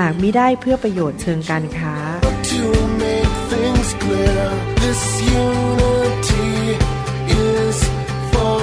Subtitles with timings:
[0.00, 1.94] หากมิได้เพื่อประโยชน์เชิงการค้า
[2.52, 2.64] to
[3.02, 4.44] make things clear.
[4.82, 5.02] This
[5.44, 6.50] unity
[7.48, 7.76] is
[8.32, 8.60] for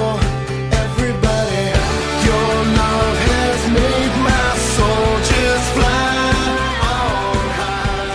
[0.84, 1.66] everybody.
[2.28, 6.16] Your love has made my soul just fly
[6.96, 8.12] on high.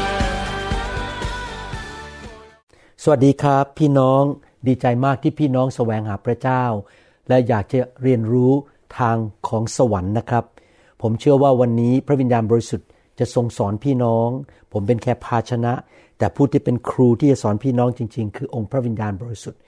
[3.04, 4.24] สวัสดีครับ พี่น้อง
[4.68, 6.64] ดีใจมากที่พี่น้องแสวงหาพระเจ้า
[7.28, 8.52] และอยากจะเรียนรู้
[8.98, 9.16] ทาง
[9.48, 10.44] ของสวรรค์นะครับ
[11.02, 12.90] ผมเชื่อว่าวันนี้พระวิญญาณบริสุทธิ์
[13.20, 14.30] จะทรงสอนพี่น้อง
[14.72, 15.74] ผมเป็นแค่ภาชนะ
[16.18, 19.60] แต่ผู้ที่เป็นครูที่จะสอนพี่น้องจริง ๆ คือองค์พระวิญญาณบริสุทธิ์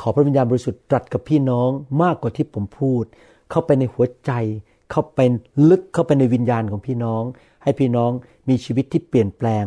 [0.00, 1.70] ขอพระวิญญาณบริสุทธิ์ตรัสกับพี่น้อง
[2.02, 3.04] มากกว่าที่ผมพูด
[3.50, 4.32] เข้าไปในหัวใจ
[4.90, 5.20] เข้าไป
[5.70, 7.22] ลึกเข้าไปในวิญญาณของพี่น้อง
[7.62, 8.10] ให้พี่น้อง
[8.48, 9.66] มีชีวิตที่เปลี่ยนแปลง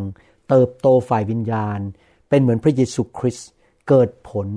[0.50, 1.80] เติบโตฝ่ายวิญญาณ
[2.30, 3.50] เป็นเหมือนพระเยซูคริสต์
[3.90, 4.48] เกิดผล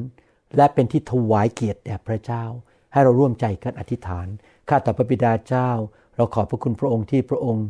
[0.56, 2.44] และเป็นที่ถวายเกียรติแด่พระเจ้า
[2.92, 4.26] ให้เราร่วมใจกันอธิษฐาน
[4.68, 5.70] ข้าแต่พระบิดาเจ้า
[6.16, 7.66] เราขอบพระคุณพระองค์ที่พระองค์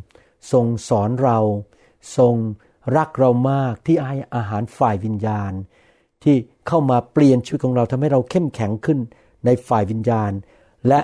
[0.51, 1.39] ทรงสอนเรา
[2.17, 2.35] ทรง
[2.95, 5.51] รักเรามากที่ให้อาหารฝ่ายวิญญาณ
[6.23, 6.35] ที่
[6.67, 8.99] เข้ามาเปลี่ยนชีวิตของเราทำให้เราเข้มแข็งขึ้น
[9.45, 10.31] ในฝ่ายวิญญาณ
[10.87, 10.99] และ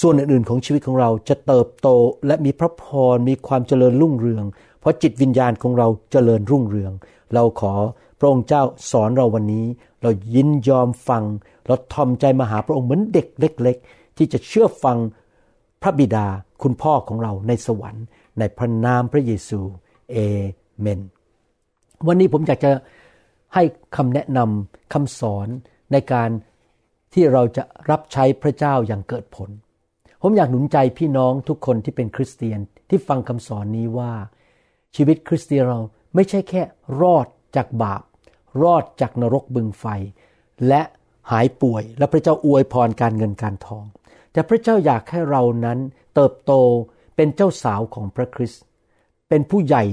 [0.00, 1.88] ส่วนอื่นๆของชีวิตของเราจะเติบโต
[2.26, 4.44] และมีพระพรมีความเจริญรุ่งเรือง
[4.80, 6.92] เพราะจิตวิญญาณของเราเจริญรุ่งเรือง
[7.34, 7.72] เราขอ
[8.18, 9.66] พระองค์เจ้าสอนเราวันนี้
[10.02, 11.22] เรายินยอมฟัง
[11.66, 14.96] เราทอมใจมาหาพระองค์เหมือนเด็กเล็ก ๆ ที่จะเชื่อฟัง
[15.82, 16.26] พระบิดา
[16.62, 18.04] คุณพ่อของเราในสวรรค์
[18.38, 19.60] ในพระนามพระเยซู
[20.10, 20.16] เอ
[20.80, 21.00] เมน
[22.06, 22.70] วันนี้ผมอยากจะ
[23.54, 23.62] ให้
[23.96, 25.48] คำแนะนำคำสอน
[25.92, 26.30] ในการ
[27.14, 29.50] ที่เราจะรับใช้พระเจ้าอย่างเกิดผล
[30.22, 34.12] ผมอยากหนุนใจพี่น้องทุกคนที่เป็นคริสเตียนที่ฟังคำสอนนี้ว่า
[34.96, 35.80] ชีวิตคริสเตียนเรา
[36.14, 36.62] ไม่ใช่แค่
[37.00, 38.02] รอดจากบาป
[38.62, 39.84] รอดจากนรกบึงไฟ
[40.68, 40.82] และ
[41.30, 43.84] หายป่วยและพระเจ้าอวยพรการเงินการทอง
[44.36, 45.78] แต่พระเจ้าอยากให้เรานั้น
[46.14, 46.52] เติบโต
[47.16, 48.62] เป็นเจ้าสาวของพระคริสต์
[49.28, 49.84] เป็นผู้ใหญ่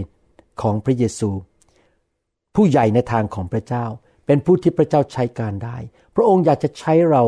[0.61, 1.29] ของพระเยซู
[2.55, 3.85] ผู้ใหญ่ในทางของพระเจ้า
[4.25, 5.77] เป็นผู้ที่พระเจ้าใช้การได้
[6.15, 7.23] พระองค์อยากจะใช้เรา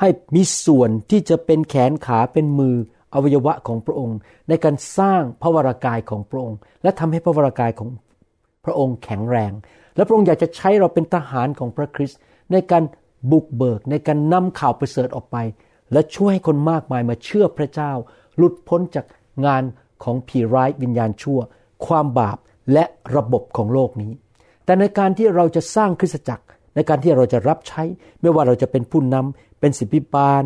[0.00, 2.76] ให้มีส่วนที่จะเป็นแขนขาเป็นมือ
[3.14, 7.88] อวัยวะของพระองค์ ในการสร้างพระวรากายของพระองค์ และทำให้พระวรากายของ
[8.64, 9.52] พระองค์แข็งแรง
[9.96, 12.18] และพระองค์อยากจะใช้เราเป็นทหารของพระคริสต์
[12.52, 12.82] ในการ
[13.32, 15.36] บุกเบิกในการนำข่าวประเสริฐออกไป
[15.92, 17.92] และช่วยให้คนมากมายมาเชื่อพระเจ้า
[18.36, 19.06] หลุดพ้นจาก
[19.46, 19.62] งาน
[20.02, 21.40] ของผีร้ายวิญญาณชั่ว
[21.86, 22.38] ความบาป
[22.72, 22.84] และ
[23.16, 24.12] ระบบของโลกนี้
[24.64, 26.44] แต่ในการที่เราจะสร้างคริสตจักร
[26.74, 27.82] ในการที่เราจะรับใช้
[28.20, 30.42] ไม่ว่าเราจะเป็นผู้นำเป็นศิบิบาล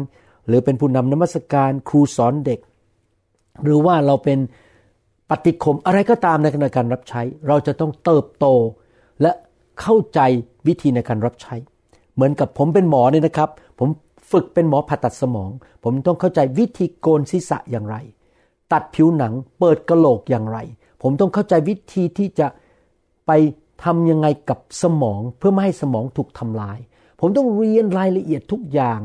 [0.47, 2.61] หรือเป็นผู้นำนมัสการครูสอนเด็ก
[3.65, 4.39] หรือว่าเราเป็น
[5.31, 8.47] ปฏิคมอะไรก็ตามในการรับใช้ เราจะต้องเติบโต
[9.23, 9.33] และ
[9.81, 10.21] เข้าใจ
[10.67, 11.55] วิธีในการรับใช้
[12.15, 13.89] เหมือนกับผมเป็นหมอเนี่ยนะครับ ผม
[14.31, 15.51] ฝึกเป็นหมอผ่าตัดสมอง
[15.85, 17.97] ผมต้องเข้าใจวิธีโกนศีรษะอย่างไร
[18.73, 20.59] ตัดผิวหนังเปิดกระโหลกอย่างไร
[21.03, 22.47] ผมต้องเข้าใจวิธีที่จะ
[23.27, 23.31] ไป
[23.85, 26.79] ทำยังไงกับสมองเพื่อไม่ให้สมองถูกทำลาย
[27.21, 29.01] ผมต้องเรียนรายละเอียดทุกอย่าง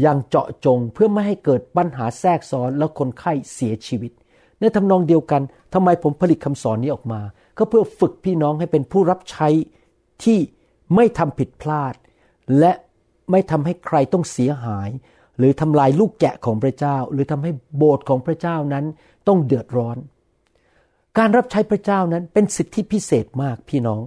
[0.00, 4.12] อย่างเจาะจงเพื่อไม่ให้เกิดปัญหาแทรกซ้อนแล้วคนไข้เสียชีวิต
[4.60, 5.42] ในทำนองเดียวกัน
[5.74, 7.20] ทำไมผมผลิตคำสอนนี้ออกมา
[7.58, 9.48] ก็เพื่อฝึกพี่น้องให้เป็นผู้รับใช้
[10.24, 10.38] ที่
[10.94, 11.94] ไม่ทำผิดพลาด
[12.58, 12.72] และ
[13.30, 14.90] ไม่ทำให้ใครต้องเสียหาย
[15.38, 18.84] หรือทำลายลูกแกะของพระเจ้า หรือทำให้โบสถ์ของพระเจ้านั้น
[19.28, 19.96] ต้องเดือดร้อน
[21.18, 24.02] การรับใช้พระเจ้านั้นเป็นสิทธิพิเศษมากพี่น้อง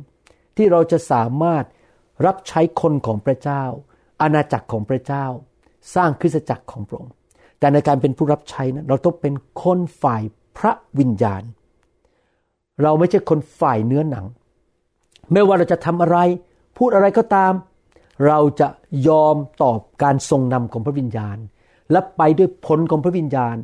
[0.55, 1.63] ที่เราจะสามารถ
[2.25, 3.63] รับใช้คนของพระเจ้า
[4.21, 5.25] อาณาจักรของพระเจ้า
[5.95, 7.13] สร้างคริสตจักรของพระองค์
[7.59, 9.33] แต่ในการเป็นผู้รับใช้นะเราต้องเป็น
[9.63, 10.23] คนฝ่าย
[10.57, 11.43] พระวิญญาณ
[12.83, 14.25] เราไม่ใช่คนฝ่ายเนื้อหนัง
[15.31, 16.17] ไม่ว่าเราจะทำอะไร
[16.77, 17.53] พูดอะไรก็ตาม
[18.27, 18.67] เราจะ
[19.07, 21.37] ยอมตอบการทรงนำของพระวิญญาณ
[21.91, 23.55] และไปด้วยผลของพระวิญญาณ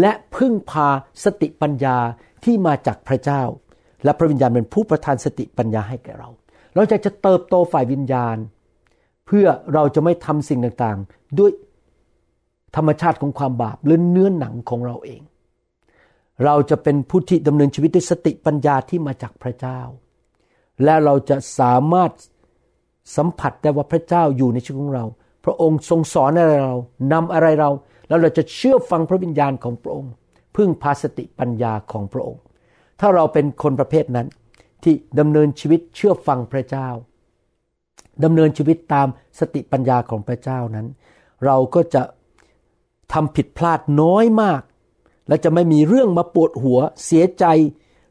[0.00, 0.88] และพึ่งพา
[1.24, 1.96] สติปัญญา
[2.44, 3.42] ที่มาจากพระเจ้า
[4.04, 6.28] และพระวิญญาณเป็นผู้ประทานสติปัญญาให้แก่เรา
[6.74, 8.36] เราจะจะเติบโตฝ่ายวิญญาณ
[9.26, 11.50] เพื่อเราจะไม่ทำสิ่งต่างๆ ด้วย
[12.76, 15.22] ธรรมชาติของความบาปหรือเนื้อหนังของเราเอง
[16.44, 19.80] เราจะเป็นผู้ที่ดำเนินชีวิตด้วยสติปัญญาที่มาจากพระเจ้า
[20.84, 22.10] และเราจะสามารถ
[23.16, 25.06] สัมผัสได้ว่าพระเจ้าอยู่ในชีวิตของเรา
[25.44, 26.76] พระองค์ทรงสอนอะไรเรา
[27.12, 27.70] นำอะไรเรา
[28.08, 30.12] แล้วเราจะเชื่อฟังพระวิญญาณของพระองค์
[30.56, 32.42] พึ่งพาสติปัญญาของพระองค์
[33.00, 34.26] ถ้าเราเป็นคนประเภทนั้น
[34.82, 36.88] ที่ดำเนินชีวิตเชื่อฟังพระเจ้า
[38.24, 39.08] ดำเนินชีวิตตาม
[39.38, 40.86] สติปัญญาของพระเจ้านั้น
[41.44, 42.02] เราก็จะ
[43.12, 44.62] ทำผิดพลาดน้อยมาก
[45.28, 47.44] และจะไม่มีเรื่องมาปวดหัวเสียใจ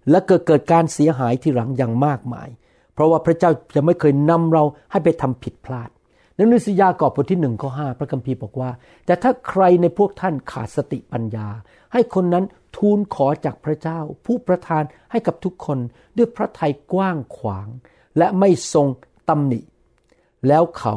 [0.10, 2.50] และเกิดเกิดการเสียหายที่หลังอย่างมากมาย
[2.98, 5.90] เพราะว่าพระเจ้าจะไม่เคยนำเราให้ไปทำผิดพลาด
[6.36, 8.70] ในหนังสือยากอบบทที่หนึ่งข้อห้าพระคัมภีร์บอกว่า
[9.06, 11.48] แต่ถ้าใครในพวกท่านขาดสติปัญญา
[11.94, 12.46] ให้คนนั้น
[12.78, 15.80] ทูลขอจากพระเจ้า ผู้ประทานให้กับทุกคน
[16.18, 17.68] ด้วยพระทัยกว้างขวาง
[18.18, 18.88] และไม่ทรง
[19.30, 19.60] ตำหนิ
[20.48, 20.96] แล้วเขา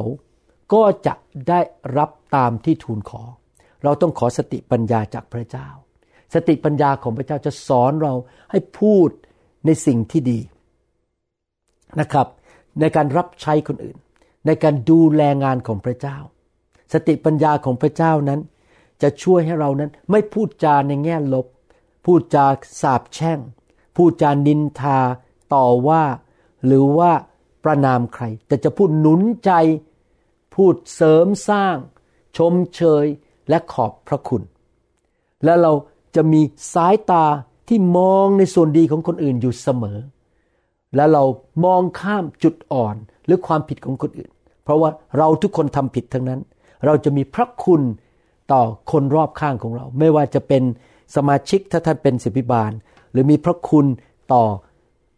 [0.73, 1.13] ก็จะ
[1.49, 1.59] ได้
[1.97, 3.23] รับตามที่ทูลขอ
[3.83, 5.67] เราต้องขอสติปัญญาจากพระเจ้า
[6.33, 8.13] สติปัญญาของพระเจ้าจะสอนเรา
[8.51, 9.09] ให้พูด
[9.65, 10.39] ในสิ่งที่ดี
[11.99, 12.27] นะครับ
[12.79, 13.97] ในการรับใช้คนอื่น
[14.45, 16.17] ในการดูแลงานของพระเจ้า
[16.93, 18.39] สติปัญญาของพระเจ้านั้น
[19.01, 21.45] จะช่วยให้เรานั้นไม่พูดจาในแง่ลบ
[22.05, 22.45] พูดจา
[22.81, 23.39] สาบแช่ง
[23.95, 24.99] พูดจานินทา
[25.53, 26.03] ต่อว่า
[26.65, 27.11] หรือว่า
[27.63, 29.51] ประนามใคร แต่จะพูดหนุนใจ
[30.55, 31.75] พูดเสริมสร้าง
[32.37, 33.05] ชมเชย
[33.49, 34.43] และขอบพระคุณ
[35.43, 35.73] และเรา
[36.15, 36.41] จะมี
[36.73, 37.25] สายตา
[37.67, 39.99] ที่มองในส่วนดีของคนอื่นอยู่เสมอ
[40.95, 41.23] และเรา
[41.65, 42.95] มองข้ามจุดอ่อน
[43.25, 44.31] หรือความผิดของคนอื่น
[44.63, 46.39] เพราะว่าเราทุกคนทำผิดทั้งนั้น
[46.85, 47.81] เราจะมีพระคุณ
[48.51, 50.63] ต่อคนรอบข้างของเรา ไม่ว่าจะเป็น
[51.15, 52.71] สมาชิกถ้าท่านเป็นศิบิบาล
[53.11, 53.85] หรือมีพระคุณ
[54.33, 54.43] ต่อ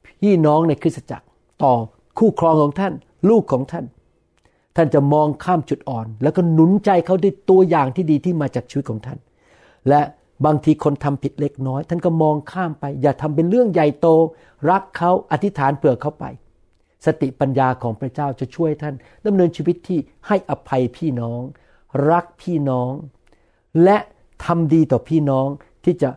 [0.06, 1.26] พี่น้องในคริสตจักร
[1.64, 1.74] ต่อ
[2.18, 2.94] คู่ครองของท่าน
[3.30, 3.86] ลูกของท่าน
[4.76, 9.18] ท่านจะมองข้ามจุดอ่อน แล้วก็หนุนใจเขาด้วยตัวอย่างที่ดีที่มาจากชีวิตของท่าน
[9.90, 10.02] และ
[10.46, 14.08] บางทีคนทำผิดเล็กน้อย ท่านก็มองข้ามไป อย่าทำเป็นเรื่องใหญ่โต
[14.70, 16.26] รักเขาอธิษฐานเผื่อเขาไป
[17.06, 18.96] สติปัญญาของพระเจ้าจะช่วยท่าน
[19.26, 21.42] ดำเนินชีวิตที่ให้อภัยพี่น้อง
[22.10, 22.92] รักพี่น้อง
[23.84, 23.98] และ
[24.46, 25.48] ทำดีต่อพี่น้อง
[25.84, 26.10] ที่จะ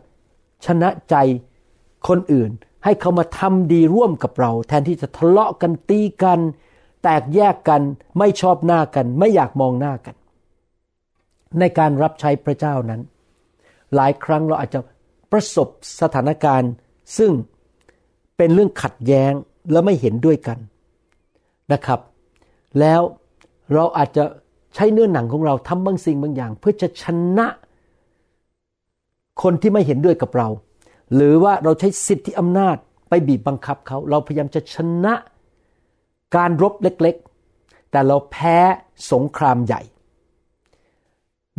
[0.65, 1.15] ชนะใจ
[2.07, 2.51] คนอื่น
[2.83, 6.39] ให้เขามาทำดีร่วมกับเรา แทนที่จะทะเลาะกันตีกัน
[7.03, 7.81] แตกแยกกัน
[8.19, 10.15] ไม่ชอบหน้ากัน ไม่อยากมองหน้ากัน
[11.59, 13.01] ในการรับใช้พระเจ้านั้น
[13.95, 14.79] หลายครั้งเราอาจจะ
[15.31, 15.67] ประสบ
[16.01, 16.71] สถานการณ์
[17.17, 17.31] ซึ่ง
[18.37, 19.33] เป็นเรื่องขัดแย้ง
[19.71, 20.57] และไม่เห็นด้วยกัน
[21.73, 21.99] นะครับ
[22.79, 23.01] แล้ว
[23.73, 24.23] เราอาจจะ
[24.75, 27.03] ใช้เนื้อหนังของเราทำบางสิ่งบางอย่าง เพื่อจะช
[27.37, 27.47] นะ
[29.41, 30.49] คนที่ไม่เห็นด้วยกับเรา
[31.15, 32.77] หรือว่าเราใช้สิทธิอำนาจ
[33.09, 34.75] ไปบีบบังคับเขาเราพยายามจะช
[35.05, 35.13] นะ
[36.35, 38.57] การรบเล็กๆ แต่เราแพ้
[39.11, 39.81] สงครามใหญ่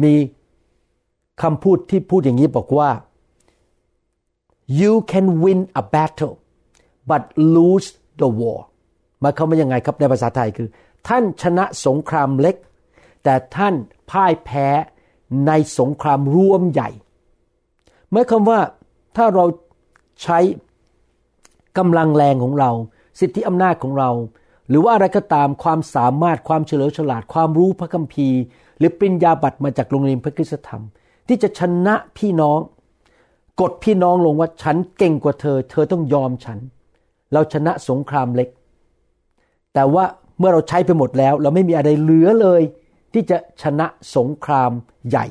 [0.02, 0.14] มี
[1.43, 2.90] คำพูดที่พูดอย่างนี้บอกว่า
[4.81, 6.35] you can win a battle
[7.11, 7.23] but
[7.55, 7.88] lose
[8.20, 8.58] the war
[9.20, 10.69] หมายความว่ายังไงครับในภาษาไทยคือ
[11.08, 12.56] ท่านชนะสงครามเล็ก
[13.25, 13.75] แต่ท่าน
[14.11, 14.69] พ่ายแพ้
[15.46, 16.90] ในสงครามร่วมใหญ่
[18.11, 18.61] หมายความว่า
[19.17, 19.44] ถ้าเรา
[20.23, 20.38] ใช้
[21.79, 22.70] กำลังแรงของเรา
[23.20, 24.11] สิทธิอำนาจของเรา
[24.69, 28.38] หรือว่าอะไรก็ตามความสามารถความเฉลียวฉลาดความรู้พระคัมภีร์
[28.79, 30.82] หรือปริญญาบัตรมาจากโรงเรียนพระคุณธรรม
[31.28, 32.60] ที่จะชนะพี่น้อง
[33.60, 36.58] กดพี่น้องลงว่าฉันเก่งกว่าเธอ เธอต้องยอมฉัน
[37.32, 38.48] เราชนะสงครามเล็ก
[39.75, 40.04] แต่ว่า
[40.38, 42.62] เมื่อเราใช้ไปหมดแล้ว เราไม่มีอะไรเหลือเลย
[43.12, 43.86] ที่จะชนะ
[44.16, 44.70] สงคราม
[45.08, 45.26] ใหญ่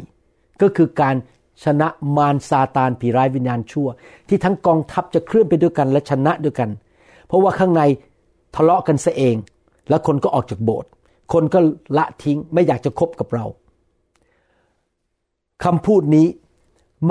[0.61, 1.15] ก็คือการ
[1.63, 1.87] ชนะ
[2.17, 3.87] มารซาตานผีร้ายวิญญาณชั่ว
[4.27, 6.69] ที่ทั้งกองทัพจะเคลื่อนไปด้วยกันและชนะด้วยกัน
[7.27, 7.81] เพราะว่าข้างใน
[8.55, 9.35] ทะเลาะกันซะเอง
[9.89, 10.89] แล้วคนก็ออกจากโบสถ์
[11.33, 11.59] คนก็
[11.97, 13.45] ละทิ้งไม่อยากจะคบกับเรา
[15.63, 16.27] คำพูดนี้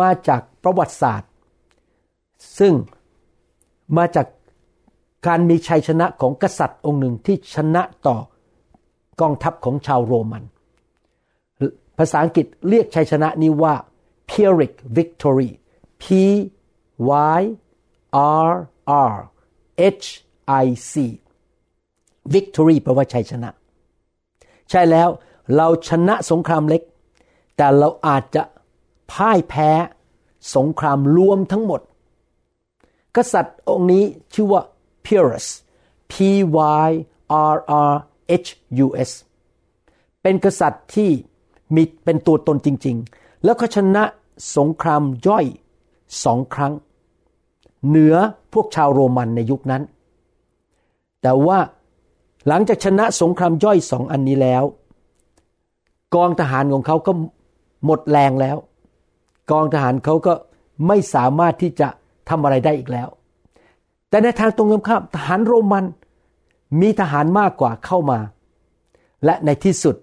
[0.00, 1.30] มาจากประวัติศาสตร์
[2.58, 2.74] ซึ่ง
[3.96, 4.26] มาจาก
[5.26, 8.16] การมีชัยชนะของกษัตริย์องค์หนึ่งที่ชนะต่อ
[9.20, 10.44] กองทัพของชาวโรมัน
[11.98, 13.74] ภาษาอังกฤษเรียกชัยชนะนี้ว่า
[14.30, 15.50] Pyrrhic victory
[16.02, 16.04] P
[17.38, 17.42] Y
[18.48, 18.52] R
[19.12, 19.14] R
[20.00, 20.06] H
[20.64, 20.94] I C
[22.34, 23.50] victory แปลว่าชัยชนะ
[24.70, 25.08] ใช่แล้ว
[25.56, 26.82] เราชนะสงครามเล็ก
[27.56, 28.42] แต่เราอาจจะ
[29.12, 29.70] พ่ายแพ้
[30.54, 31.80] สงครามรวมทั้งหมด
[33.16, 34.62] กษัตริย์องค์นี้ชื่อว่า
[35.04, 35.46] Pyrrhus
[36.12, 36.14] P
[36.88, 36.90] Y
[37.54, 37.56] R
[37.90, 37.92] R
[38.44, 38.48] H
[38.84, 39.10] U S
[40.22, 41.10] เป็นกษัตริย์ที่
[41.74, 44.04] มีเป็นตัวตนจริง ๆ แล้วก็ชนะ
[44.56, 45.46] สงครามย่อย
[46.24, 46.72] สองครั้ง
[47.88, 48.16] เหนือ
[48.52, 49.82] พวกชาวโรมันในยุคนั้น
[51.22, 51.58] แต่ว่า
[52.48, 54.64] หลังจากชนะสงครามย่อยสองอันนี้แล้ว
[56.14, 57.12] กองทหารของเขาก็
[57.84, 58.56] หมดแรงแล้ว
[59.50, 60.34] กองทหารเขาก็
[60.86, 61.88] ไม่สามารถที่จะ
[62.28, 63.08] ทำอะไรได้อีกแล้ว
[64.08, 65.84] แต่ในทางตรงกันข้ามทหารโรมัน
[66.80, 68.18] มีทหารมากกว่าเข้ามา
[69.24, 69.96] และในที่สุด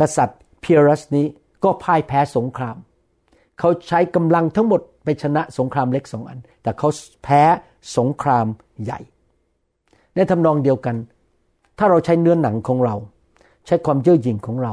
[0.00, 1.26] กษัตริย์เพียรัสนี้
[1.64, 2.76] ก็พ่ายแพ้สงคราม
[3.58, 6.88] เขาใช้กำลังทั้งหมดไปชนะสงครามเล็กสองอัน แต่เขา
[7.24, 7.42] แพ้
[7.96, 8.46] สงคราม
[8.84, 9.00] ใหญ่
[10.14, 10.96] ในทำนองเดียวกัน
[11.78, 12.94] ถ้าเราใช้เนื้อหนังของเรา
[13.66, 14.72] ใช้ความเย่อหยิ่งของเรา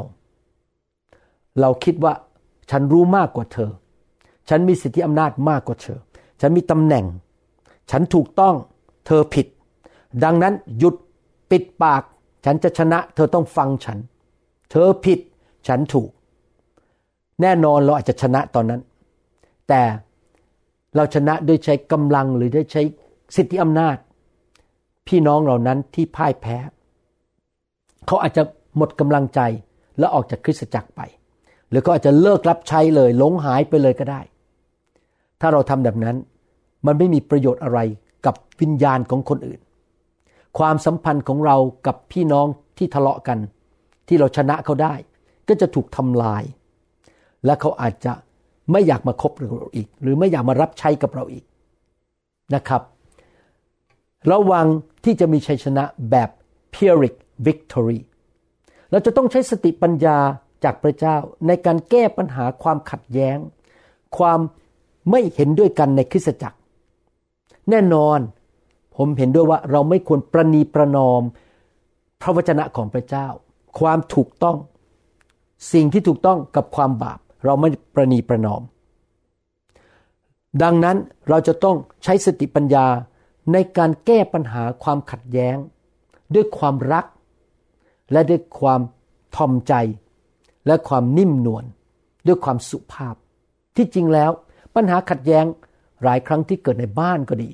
[1.59, 2.13] เราคิดว่า
[2.71, 3.71] ฉันรู้มากกว่าเธอ
[4.49, 5.99] ฉันมีสิทธิอำนาจมากกว่าเธอ
[6.41, 7.05] ฉันมีตำแหน่ง
[7.91, 8.55] ฉันถูกต้อง
[9.07, 9.47] เธอผิด
[10.23, 10.95] ดังนั้นหยุด
[11.51, 12.03] ปิดปาก
[12.45, 13.97] ฉันจะชนะ เธอต้องฟังฉัน
[14.71, 15.19] เธอผิด
[15.67, 16.09] ฉันถูก
[17.41, 18.81] แน่นอนเราอาจจะชนะตอนนั้น
[19.67, 19.81] แต่
[20.95, 22.81] เราชนะโดยใช้กำลังหรือได้ใช้
[23.35, 23.97] สิทธิอำนาจ
[25.07, 26.57] พี่น้องเหล่านั้นที่พ่ายแพ้
[28.07, 28.43] เขาอาจจะ
[28.77, 29.39] หมดกำลังใจ
[29.99, 31.01] แล้วออกจากคริสตจักรไป
[31.71, 34.21] หรือเขาอาจจะเลิกรับใช้เลยหลงหายไปเลยก็ได้
[35.41, 36.15] ถ้าเราทำแบบนั้น
[36.85, 37.79] มันไม่มีประโยชน์อะไร
[38.25, 39.59] กับวิญญาณของคนอื่น
[40.57, 42.47] ความสัมพันธ์ของเรากับพี่น้อง
[42.77, 43.37] ที่ทะเลาะกัน
[44.07, 44.93] ที่เราชนะเขาได้
[45.47, 46.43] ก็จะถูกทำลาย
[47.45, 48.13] และเขาอาจจะ
[48.71, 51.45] ไม่อยากมาคบเราอีก หรือไม่อยากมารับใช้กับเราอีก
[52.55, 52.81] นะครับ
[54.31, 54.67] ระวัง
[55.03, 56.29] ที่จะมีชัยชนะแบบ
[56.73, 57.15] Pyrrhic
[57.47, 57.99] victory
[58.91, 60.17] เราจะต้องใช้สติปัญญา
[60.63, 61.15] จากพระเจ้า
[61.47, 63.37] ในการแก้ปัญหาความขัดแย้ง
[64.17, 64.39] ความ
[65.11, 66.57] ไม่เห็นด้วยกันในคริสตจักร
[67.69, 68.19] แน่นอน
[68.95, 71.21] ผมเห็นด้วยว่าเราไม่ควรประนีประนอม
[72.21, 73.27] พระวจนะของพระเจ้า
[73.79, 74.57] ความถูกต้อง
[75.73, 78.61] สิ่งที่ถูกต้องกับความบาป เราไม่ประนีประนอม
[80.63, 80.97] ดังนั้น
[81.29, 82.85] เราจะต้องใช้สติปัญญา
[83.53, 85.57] ในการแก้ปัญหาความขัดแย้ง
[86.33, 87.05] ด้วยความรัก
[88.11, 88.81] และด้วยความ
[89.35, 89.73] ทอมใจ
[90.67, 91.63] และความนิ่มนวล
[92.27, 93.15] ด้วยความสุภาพ
[93.75, 94.31] ที่จริงแล้ว
[94.75, 95.45] ปัญหาขัดแย้ง
[96.03, 97.49] หลายครั้งที่เกิดในบ้านก็ดี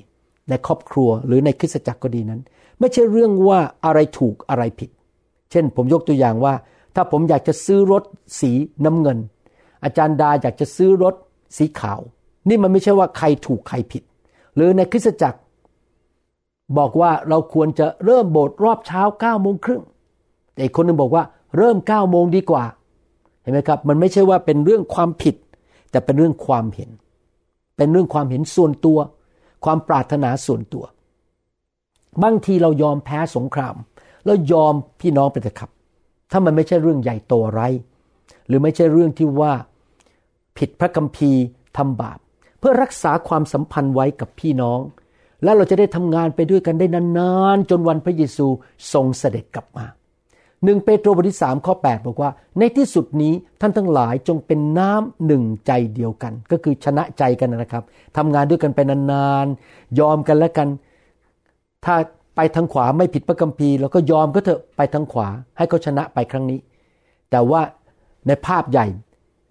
[0.48, 2.40] ในครอบครัวหรือในคริสตจักรก็ดีนั้น
[2.78, 4.90] ไม่ใช่เรื่องว่าอะไรถูกอะไรผิด
[5.50, 6.54] เช่นผมยกตัวอย่างว่า
[6.94, 8.02] ถ้าผมอยากจะซื้อรถ
[8.40, 8.50] สี
[8.84, 9.18] น้ำเงิน
[9.84, 11.14] อาจารย์ดาอยากจะซื้อรถ
[11.56, 12.00] สีขาว
[12.48, 14.02] นี่มันไม่ใช่ว่าใครถูกใครผิด
[14.54, 15.38] หรือในคริสตจักร
[16.78, 19.82] บอกว่าเราควรจะเริ่มโบสถ์รอบเช้า9ก้าโมงครึ่ง
[20.52, 21.24] แต่อีกคนนึงบอกว่า
[21.56, 22.64] เริ่ม9ก้าโมงดีกว่า
[23.48, 25.34] ห็นไหมครับมันไม่ใช่ว่าเป็นเรื่องความผิด
[25.90, 26.90] แต่เป็นเรื่องความเห็น
[27.76, 28.98] เป็นเรื่องความเห็นส่วนตัว
[29.64, 30.84] ความปรารถนาส่วนตัว
[32.22, 33.74] บางทีเรายอมแพ้สงคราม
[34.24, 35.70] แล้วยอมพี่น้องไปเถอะครับ
[36.30, 37.62] ถ้ามันไม่ใช่เรื่องใหญ่โตอะไร
[38.46, 39.52] หรือไม่ใช่เรื่องที่ว่า
[40.58, 41.42] ผิดพระคัมภีร์
[41.76, 42.18] ทำบาป
[42.58, 44.80] เพื่อรักษาความสัมพันธ์ไว้กับพี่น้อง
[45.42, 48.46] และเราจะได้ทำงานไปด้วยกันได้นานๆ จนวันพระเยซู
[48.92, 49.86] ทรงเสด็จกลับมา
[50.64, 57.84] หนึ่งเปโตรบทที่สามข้อ 8 บอกว่า ในที่สุดนี้ท่านทั้งหลายจงเป็นน้ำหนึ่งใจเดียวกัน ก็คือชนะใจกันนะครับ
[58.16, 60.68] ทำงานด้วยกันไปนานๆ ยอมกันและกัน
[61.84, 61.94] ถ้า
[62.36, 66.58] ไปทางขวาไม่ผิดพระคัมภีร์เราก็ยอมก็เถอะไปทางขวา ให้เขาชนะไปครั้งนี้
[67.30, 67.60] แต่ว่า
[68.26, 68.86] ในภาพใหญ่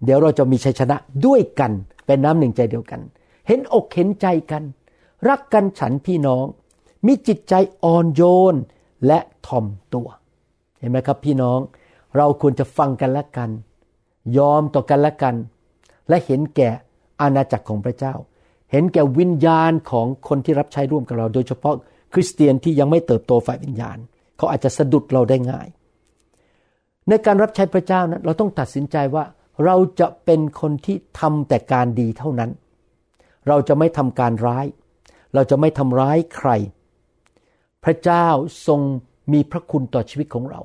[0.04, 0.96] เดี๋ยวเราจะมีชัยชนะ
[1.26, 1.72] ด้วยกัน
[2.06, 3.00] เป็นน้ำหนึ่งใจเดียวกัน
[3.46, 4.62] เห็นอกเห็นใจกัน
[5.28, 6.44] รักกันฉันพี่น้อง
[7.06, 8.22] มีจิตใจอ่อนโย
[8.52, 8.54] น
[9.06, 10.08] และทอมตัว
[10.78, 11.60] เห็นไหมครับพี่น้อง
[12.16, 13.50] เราควรจะฟังกันและกัน
[14.38, 15.34] ยอมต่อกันและกัน
[16.08, 16.70] และเห็นแก่
[17.20, 18.14] อาณาจักรของพระเจ้า
[18.70, 21.74] เห็นแก่วิญญาณของคนที่รับใช้ร่วมกับเรา โดยเฉพาะ
[22.12, 23.98] คริสเตียนที่ยังไม่เติบโตฝ่ายวิญญาณ
[24.36, 25.68] เขาอาจจะสะดุดเราได้ง่าย
[27.08, 29.24] ในการรับใช้พระเจ้านั้นเราต้องตัดสินใจว่า
[29.64, 32.50] เราจะเป็นคนที่ทำแต่การดีเท่านั้น
[33.48, 34.66] เราจะไม่ทำการร้าย
[35.34, 36.50] เราจะไม่ทำร้ายใคร
[37.84, 38.26] พระเจ้า
[38.66, 38.80] ทรง
[39.32, 40.60] มีพระคุณต่อชีวิตของเรา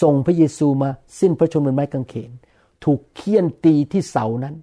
[0.00, 2.30] ส่งพระเยซูมาสิ้นพระชนม์บนไม้กางเขน
[2.84, 4.54] ถูกเคี่ยนตีที่เสานั้น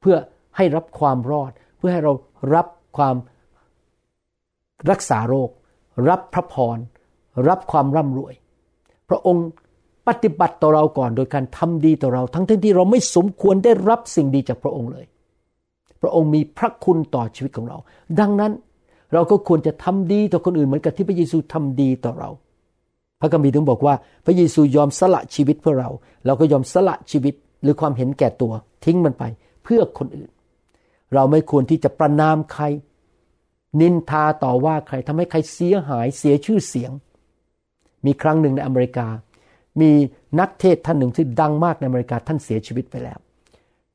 [0.00, 0.16] เพื่อ
[0.56, 2.12] ให้รับความรอด เพื่อให้เรา
[2.54, 3.16] รับความ
[4.90, 5.50] รักษาโรค
[6.08, 6.78] รับพระพร
[7.48, 8.34] รับความร่ำรวย
[9.08, 9.46] พระองค์
[10.08, 15.06] ปฏิบัติต่อเราก่อนโดยการทำดีต่อเรา ทั้งที่เราไม่สมควรได้รับสิ่งดีจากพระองค์เลย
[16.02, 17.78] พระองค์มีพระคุณต่อชีวิตของเรา
[18.20, 18.52] ดังนั้น
[19.12, 22.30] เราก็ควรจะทำดีต่อคนอื่นเหมือนกับที่พระเยซูทำดีต่อเรา
[23.20, 23.94] พระคัมภีร์ถึงบอกว่า
[24.24, 25.90] พระเยซูยอมสละชีวิตเพื่อเรา
[26.26, 28.52] เราก็ยอมสละชีวิตหรือความเห็นแก่ตัว
[28.84, 29.24] ทิ้งมันไป
[29.64, 30.30] เพื่อคนอื่น
[31.14, 32.64] เราไม่ควรที่จะประนามใคร
[33.80, 36.92] นินทาต่อว่าใครทำให้ใครเสียหายเสียชื่อเสียง
[38.06, 39.06] มีครั้งหนึ่งในอเมริกา
[39.80, 39.90] มี
[40.40, 43.18] นักเทศท่านหนึ่งที่ดังมากในอเมริกาท่านเสียชีวิตไปแล้ว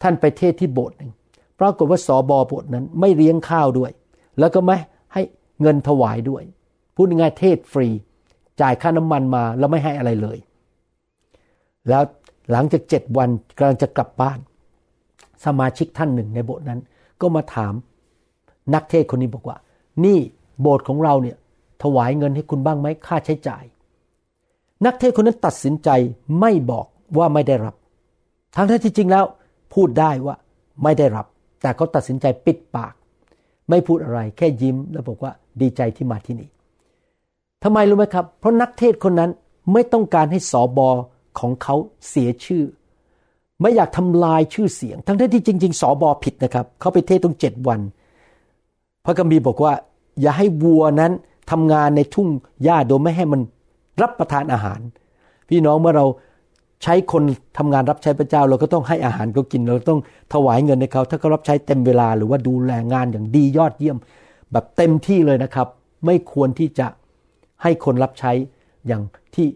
[0.02, 1.12] ท่านไปเทศที่โบสถ์หนึ่ง
[1.60, 3.92] ปรากฏว่าสอบอโบสถ์นั้นไม่เลี้ยงข้าวด้วย
[4.40, 4.78] แล้วก็ไม่
[5.14, 5.22] ให้
[5.62, 6.44] เงินถวายด้วย
[6.96, 7.88] พูดง่ายเทศฟรี
[8.62, 10.38] จ่ายค่าน้ำมันมาแล้วไม่ให้อะไรเลย
[11.90, 12.04] แล้ว
[12.52, 14.40] หลังจากเจ็ดวันกำลังจะกลับบ้าน
[15.46, 16.80] สมาชิกท่านหนึ่งในโบสถ์นั้น
[17.22, 17.74] ก็มาถาม
[18.74, 19.58] นักเทศคนนี้บอกว่า
[20.06, 20.20] นี่
[20.62, 21.38] โบสถ์ของเราเนี่ย
[21.84, 23.64] ถวายเงินให้คุณบ้างไหมค่าใช้จ่าย
[24.86, 25.90] นักเทศคนนั้นตัดสินใจ
[26.40, 27.76] ไม่บอกว่าไม่ได้รับ
[28.56, 29.26] ทั้งที่จริงแล้ว
[29.74, 30.36] พูดได้ว่า
[30.84, 31.26] ไม่ได้รับ
[31.62, 32.94] แต่เขาตัดสินใจปิดปาก
[33.70, 35.32] ไม่พูดอะไรแค่ยิ้มแล้วบอกว่า
[35.62, 36.50] ดีใจที่มาที่นี่
[37.64, 39.32] ทำไมรู้ไหมครับ เพราะนักเทศคนนั้น
[39.74, 40.90] ไม่ต้องการให้สอบอ
[41.40, 41.76] ของเขา
[42.10, 42.64] เสียชื่อ
[43.62, 47.80] ไม่อยากทำลายชื่อเสียง ทั้งที่จริง ๆสอบอผิดนะครับ เขาไปเทศต้งเจ็ดวัน
[49.06, 49.74] พระกัมพีบอกว่า
[50.22, 51.12] อย่าให้วัวนั้น
[51.52, 52.28] ทำงานในทุ่ง
[52.64, 53.42] หญ้าโดยไม่ให้มัน
[54.02, 54.80] รับประทานอาหาร
[55.50, 56.06] พี่น้องเมื่อเรา
[56.84, 57.24] ใช้คน
[57.58, 60.00] ทำงานรับใช้พระเจ้า เราก็ต้องให้อาหารเขากิน เราต้อง
[60.34, 63.98] ถวายเงินให้เขา ถ้าเขารับใช้เต็มเวลาหรือว่าดูแลงานอย่างดียอดเยี่ยม
[64.52, 65.68] แบบเต็มที่เลยนะครับ
[66.06, 66.88] ไม่ควรที่จะ
[67.64, 68.32] ให้คนรับใช้
[68.88, 69.02] อย่าง
[69.36, 69.48] ที่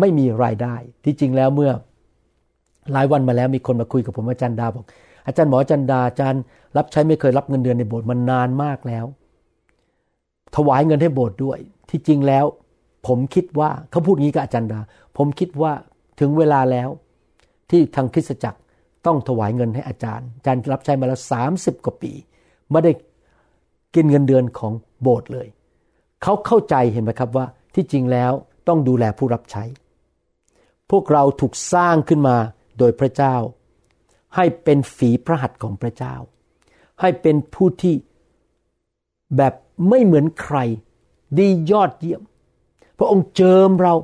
[0.00, 0.74] ไม่มีรายได้
[1.04, 1.72] ที่จริงแล้วเมื่อ
[2.92, 4.84] หลายวันมาแล้วมีคนมาคุยกับผมอาจารย์ดาบอก
[5.26, 6.42] อาจารย์หมออาจารย์ดาอาจารย์
[6.76, 9.04] รับใช้ไม่เคยรับเงินเดือนในโบสถ์มานานมากแล้ว
[10.56, 11.58] ถวายเงินให้โบสถ์ด้วย
[11.90, 12.44] ที่จริงแล้ว
[13.06, 14.80] ผมคิดว่าเขาพูดงี้กับอาจารย์ดา
[15.16, 15.72] ผมคิดว่า
[16.20, 16.88] ถึงเวลาแล้ว
[17.70, 18.60] ที่ทางคริสตจักร
[19.06, 22.12] ต้องถวายเงินให้อาจารย์ อาจารย์รับใช้มาแล้วสามสิบกว่าปี
[22.70, 22.92] ไม่ได้
[23.94, 25.46] กินเงินเดือนของโบสถ์เลย
[26.22, 28.32] เขาเข้าใจเห็นไหมครับว่าที่จริงแล้ว
[28.68, 29.64] ต้องดูแลผู้รับใช้
[30.90, 32.36] พวกเราถูกสร้างขึ้นมา
[32.78, 33.34] โดยพระเจ้า
[34.36, 36.14] ให้เป็นฝีพระหัตถ์ของพระเจ้า
[37.00, 37.94] ให้เป็นผู้ที่
[39.36, 39.54] แบบ
[39.88, 40.58] ไม่เหมือนใคร
[41.38, 42.22] ดียอดเยี่ยม
[42.98, 43.94] พระองค์เจิมเรา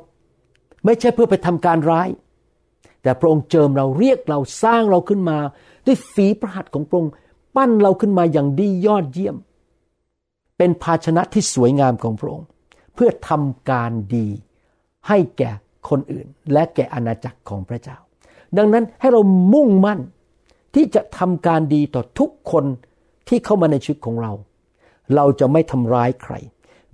[0.85, 2.09] ไม่ใช่เพื่อไปทำการร้าย
[3.03, 5.39] แต่พระองค์เจิมเราเรียกเราสร้างเราขึ้นมา
[5.87, 7.13] ด้วยฝีพระหัตถ์ของพระองค์
[7.57, 9.37] ปั้นเราขึ้นมาอย่างดียอดเยี่ยม
[10.59, 12.49] เป็นภาชนะที่สวยงามของพระองค์
[12.95, 14.29] เพื่อทำการดี
[15.09, 15.51] ให้แก่
[15.89, 17.99] คนอื่น และแก่อาณาจักรของพระเจ้า
[18.59, 19.21] ดังนั้นให้เรา
[19.53, 20.01] มุ่งมั่น
[20.75, 22.65] ที่จะทำการดีต่อทุกคน
[23.29, 24.33] ที่เข้ามาในชีวิตของเรา
[25.15, 26.35] เราจะไม่ทำร้ายใคร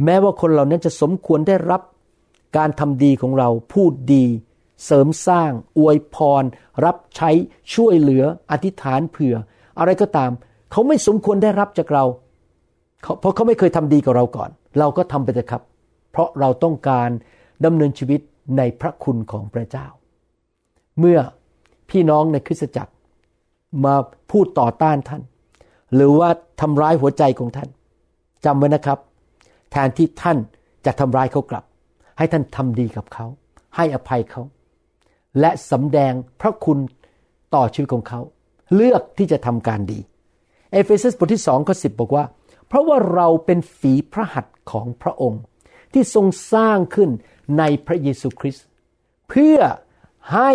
[0.04, 1.82] แม้ว่าคนเหล่านั้นจะสมควรได้รับ
[2.56, 4.24] การทำดีของเราพูดดี
[4.84, 6.44] เสริมสร้าง อวยพร
[6.84, 7.30] รับใช้
[7.74, 9.36] ช่วยเหลือ อธิษฐานเผื่อ
[9.78, 10.30] อะไรก็ตาม
[10.70, 12.04] เขาไม่สมควรได้รับจากเรา
[13.20, 15.62] เพราะเขาไม่เคยทำดีกับเราก่อน เราก็ทำไปเถอะครับ
[16.10, 17.08] เพราะเราต้องการ
[17.64, 18.20] ดำเนินชีวิต
[18.58, 19.86] ในพระคุณของพระเจ้า
[20.98, 21.18] เมื่อ
[21.90, 22.92] พี่น้องในคริสตจักร
[23.84, 23.94] มา
[24.30, 25.22] พูดต่อต้านท่าน
[25.94, 27.68] หรือว่าทำร้ายหัวใจของท่าน
[28.44, 28.98] จำไว้นะครับ
[29.72, 30.38] แทนที่ท่าน
[30.86, 31.64] จะทำร้ายเขากลับ
[32.18, 33.26] ให้ท่านทำดีกับเขา
[33.76, 34.42] ให้อภัยเขา
[35.40, 36.78] และสำแดงพระคุณ
[37.54, 38.20] ต่อชีวิตของเขา
[38.74, 40.00] เลือกที่จะทำการดี
[40.72, 42.24] เอเฟซัสบทที่สองข้อสิบบอกว่า
[42.72, 45.42] เพราะว่าเราเป็นฝีพระหัตถ์ของพระองค์
[45.92, 47.10] ที่ทรงสร้างขึ้น
[47.58, 48.64] ในพระเยซูคริสต์
[49.28, 49.58] เพื่อ
[50.34, 50.52] ให้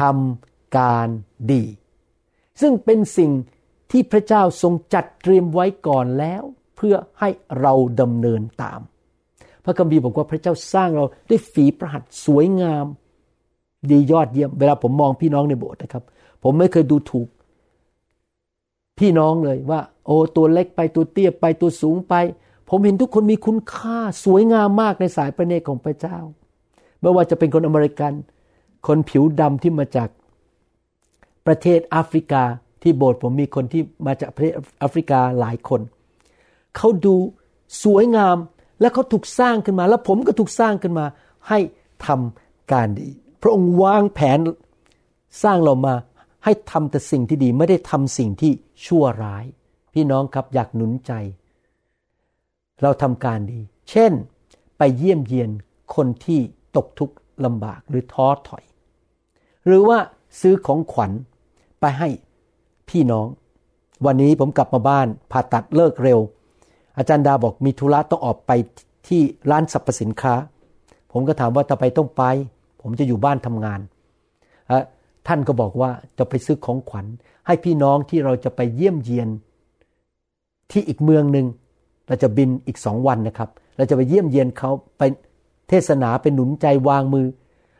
[0.00, 1.08] ทำการ
[1.52, 1.64] ดี
[2.60, 3.32] ซึ่งเป็นสิ่ง
[3.90, 6.42] ที่พระเจ้าทรงจัดเตรียมไว้ก่อนแล้ว
[6.76, 7.28] เพื่อให้
[7.60, 8.80] เราดำเนินตาม
[9.64, 12.86] พระคัมภีร์บอกว่าพระเจ้าสร้างเราด้วยฝีประหัตถ์สวยงาม
[13.90, 16.04] ดียอดเยี่ยม เวลาผมมองพี่น้องในโบสถ์นะครับ
[16.42, 17.28] ผมไม่เคยดูถูก
[18.98, 22.14] พี่น้องเลยว่า โอ้ตัวเล็กไปตัวเตี้ยไปตัวสูงไป
[22.68, 26.18] ผมเห็นทุกคนมีคุณค่าสวยงามมากในสายพระเนตรของพระเจ้า
[27.00, 28.12] ไม่ว่าจะเป็นคนอเมริกัน
[28.86, 30.08] คนผิวดำที่มาจาก
[31.46, 32.42] ประเทศแอฟริกา
[32.82, 35.80] ที่โบสถ์ผมมีคนที่มาจากประเทศแอฟริกาหลายคน
[36.76, 37.14] เขาดู
[37.84, 38.36] สวยงาม
[38.80, 41.06] และเขาถูกสร้างขึ้นมา แล้วผมก็ถูกสร้างขึ้นมา
[41.48, 41.58] ให้
[42.06, 43.08] ทำการดี
[43.42, 44.38] พระองค์วางแผน
[45.42, 45.94] สร้างเรามา
[46.44, 48.52] ให้ทำแต่สิ่งที่ดีไม่ได้ทำสิ่งที่
[48.86, 49.44] ชั่วร้าย
[49.94, 51.12] พี่น้องครับอยากหนุนใจ
[52.82, 54.12] เราทำการดี เช่น
[54.78, 55.50] ไปเยี่ยมเยียน
[55.94, 56.40] คนที่
[56.76, 58.64] ตกทุกข์ลำบากหรือท้อถอย
[59.66, 59.98] หรือว่า
[60.40, 61.12] ซื้อของขวัญ
[61.80, 62.08] ไปให้
[62.88, 63.26] พี่น้อง
[64.06, 66.18] วันนี้ผมกลับมาบ้านผ่าตัดเลิกเร็ว
[66.98, 68.50] อาจารย์ดาบอกมีธุระต้องออกไป
[69.08, 69.20] ที่
[69.50, 70.34] ร้านสรรพสินค้า
[71.12, 72.22] ผมก็ถามว่าทำไมต้องไป
[72.82, 73.80] ผมจะอยู่บ้านทำงาน
[75.28, 77.06] ท่านก็บอกว่าจะไปซื้อของขวัญ
[77.46, 79.28] ให้พี่น้องที่เราจะไปเยี่ยมเยียน
[80.70, 81.46] ที่อีกเมืองหนึ่ง
[82.08, 85.02] เราจะบินอีกสองวันนะครับ เราจะไปเยี่ยมเยียนเขาไป
[85.68, 87.26] เทศนาเป็นหนุนใจวางมือ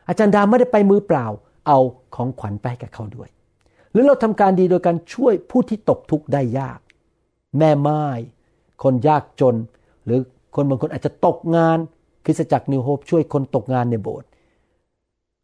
[0.07, 1.27] อาจารย์ดาไม่ได้ไปมือเปล่า
[1.67, 1.77] เอา
[2.15, 3.29] ของขวัญไปกับเขาด้วย
[3.91, 6.79] หรือเราทำการดีโดยการช่วยผู้ที่ตกทุกข์ได้ยาก
[7.57, 8.05] แม่ไม้
[8.83, 9.55] คนยากจน
[10.05, 10.19] หรือ
[10.55, 11.77] คนบางคนอาจจะตกงาน
[12.25, 14.28] คริสตจักรนิวโฮปช่วยคนตกงานในโบสถ์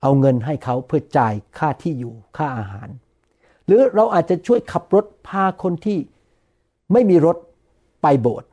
[0.05, 2.89] เอาเงินให้เขาเพื่อจ่ายค่าที่อยู่ค่าอาหาร
[3.65, 5.97] หรือเราอาจจะช่วยขับรถพาคนที่
[6.93, 7.37] ไม่มีรถ
[8.01, 8.49] ไปโบสถ์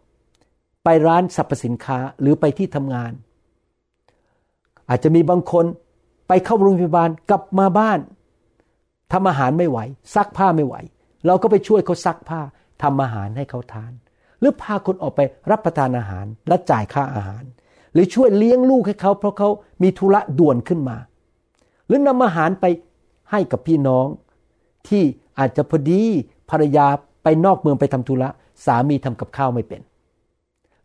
[0.84, 3.12] ไปร้านสรรพสินค้าหรือไปที่ทำงาน
[4.88, 5.64] อาจจะมีบางคน
[6.28, 7.98] ไปเข้าโรงพยาบาลกลับมาบ้าน
[9.12, 9.78] ทำอาหารไม่ไหว
[10.14, 10.74] ซักผ้าไม่ไหว
[11.26, 12.40] เราก็ไปช่วยเขาซักผ้า
[12.82, 13.92] ทำอาหารให้เขาทาน
[14.40, 17.44] หรือพาคนออกไปรับประทานอาหารและจ่ายค่าอาหาร
[17.92, 19.48] หรือช่วยเลี้ยงลูกให้เขาเพราะเขา
[19.82, 20.98] มีธุระด่วนขึ้นมา
[21.92, 22.66] รือนำอาหารไป
[23.30, 24.06] ให้กับพี่น้อง
[24.88, 25.02] ที่
[25.38, 26.02] อาจจะพอดี
[26.50, 26.86] ภรรยา
[27.22, 28.28] ไปนอกเมืองไปทำธุระ
[28.64, 29.80] สามีทำกับข้าวไม่เป็น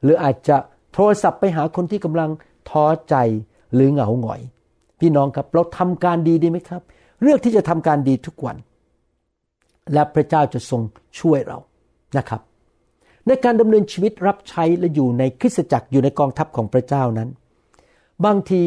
[0.04, 0.58] หรืออาจจะ
[0.93, 2.30] โทรศัพท์ไปหาคนที่กำลัง
[2.70, 3.15] ท้อใจ
[3.74, 4.41] หรือเหงาหงอย
[5.00, 6.82] พี่น้องครับเราทำการดีดีไหมครับ
[7.22, 8.58] เลือกที่จะทำการดีทุกวัน
[9.93, 10.82] และพระเจ้าจะทรง
[11.20, 11.58] ช่วยเรา
[12.17, 12.41] นะครับ
[13.28, 17.30] ในการดำเนินชีวิตรับใช้และอยู่ในคริสตจักรอยู่ในกองทัพของพระเจ้านั้น
[18.26, 18.62] บางที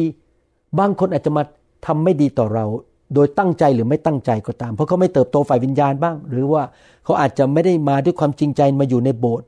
[0.79, 1.43] บางคนอาจจะมา
[1.85, 2.65] ทำไม่ดีต่อเรา
[3.13, 6.63] โดยตั้งใจหรือไม่ตั้งใจก็ตาม เพราะเขาไม่เติบโตฝ่ายวิญญาณบ้าง หรือว่า
[7.03, 9.47] เขาอาจจะไม่ได้มาด้วยความจริงใจมาอยู่ในโบสถ์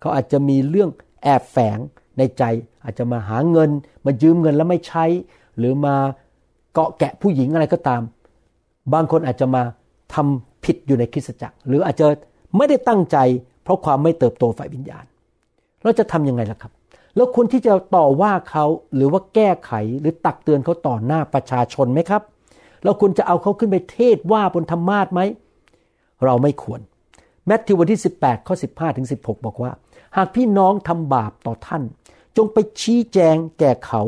[0.00, 0.90] เขาอาจจะมีเรื่อง
[1.22, 1.78] แอบแฝง
[2.18, 2.44] ในใจ
[2.84, 3.70] อาจจะมาหาเงิน
[4.04, 5.04] มายืมเงินแล้วไม่ใช้
[5.58, 5.94] หรือมา
[6.72, 8.02] เกาะแกะผู้หญิงอะไรก็ตาม
[8.92, 9.62] บางคนอาจจะมา
[10.14, 12.06] ทำผิดอยู่ในคริสตจักร หรืออาจจะ
[12.56, 13.16] ไม่ได้ตั้งใจ
[13.62, 15.04] เพราะความไม่เติบโตฝ่ายวิญญาณ
[15.82, 16.72] เราจะทํำยังไงล่ะครับ
[17.16, 22.22] แล้วควรที่จะต่อว่าเขาหรือว่าแก้ไขหรือตักเตือนเขาต่อหน้าประชาชนไหมครับ
[22.84, 25.20] เราควรจะเอาเขาขึ้นไปเทศว่าบนธรรมาทไหม
[26.24, 26.80] เราไม่ควร
[27.46, 29.72] แมทธิวบทที่ 18ข้อ15ถึง16 บอกว่า
[30.16, 31.82] หากพี่น้องทำบาปต่อท่าน
[32.36, 34.02] จงไปชี้แจงแก่เขา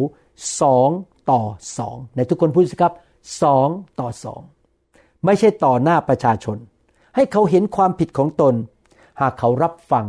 [0.61, 0.91] สอง
[1.31, 1.43] ต่อ
[1.79, 2.95] สองในทุกคนพูดสิครับ
[3.43, 3.69] สอง
[4.01, 4.41] ต่อสอง
[5.25, 6.57] ไม่ใช่ต่อหน้าประชาชน
[7.15, 8.55] ให้เขาเห็นความผิดของตน
[9.21, 10.07] หากเขารับฟัง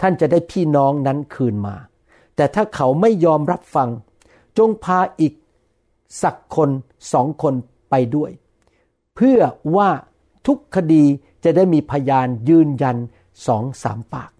[0.00, 1.76] ท่านจะได้พี่น้องนั้นคืนมา
[2.36, 3.88] แต่ถ้าเขาไม่ยอมรับฟัง
[4.58, 5.32] จงพาอีก
[6.22, 6.70] สักคน
[7.12, 7.54] สองคน
[7.90, 8.30] ไปด้วย
[9.16, 9.40] เพื่อ
[9.76, 9.88] ว่า
[10.46, 11.04] ทุกคดี
[11.44, 12.96] จะได้มีพยานยืนยัน
[13.46, 14.30] สองสามปาก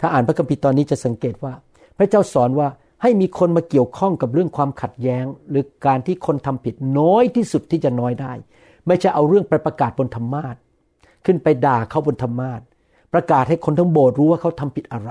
[0.00, 1.54] ถ้าอ่านพระคัมภีร์ตอนนี้จะสังเกตว่า
[1.98, 2.68] พระเจ้าสอนว่า
[3.02, 8.32] ให้มีคนมาเกี่ยวข้องกับเรื่องความขัดแย้ง หรือการที่คนทำผิดน้อยที่สุดที่จะน้อยได้
[8.86, 10.56] ไม่ใช่เอาเรื่องไปประกาศบนธรรมาท
[11.24, 12.60] ขึ้นไปด่าเขาบนธรรมาท
[13.14, 15.10] ประกาศให้คนทั้งโบสถ์รู้ว่าเขาทำผิดอะไร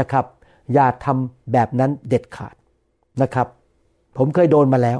[0.00, 0.24] นะครับ
[0.74, 2.54] อย่าทำแบบนั้นเด็ดขาด
[3.22, 3.46] นะครับ
[4.16, 4.98] ผมเคยโดนมาแล้ว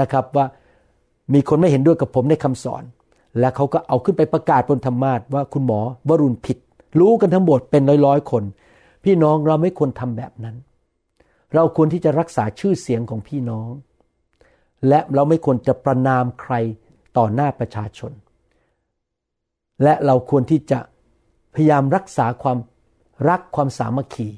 [0.00, 0.46] นะครับว่า
[1.34, 2.84] มีคนไม่เห็นด้วยกับผมในคำสอน
[3.38, 6.58] และเขาก็เอาขึ้นไปประกาศบนธรรมาทว่าคุณหมอวรุณผิด
[7.00, 8.44] รู้กันทั้งโบสถ์เป็นร้อยๆคน
[9.04, 10.56] พี่น้องเราไม่ควรทำแบบนั้น
[11.54, 13.70] เราควรที่จะรักษาชื่อเสียงของพี่น้อง
[14.88, 16.54] และเราไม่ควรจะประนามใคร
[17.16, 18.12] ต่อหน้าประชาชน
[19.82, 20.78] และเราควรที่จะ
[21.54, 22.58] พยายามรักษาความ
[23.28, 24.28] รักความสามัคคี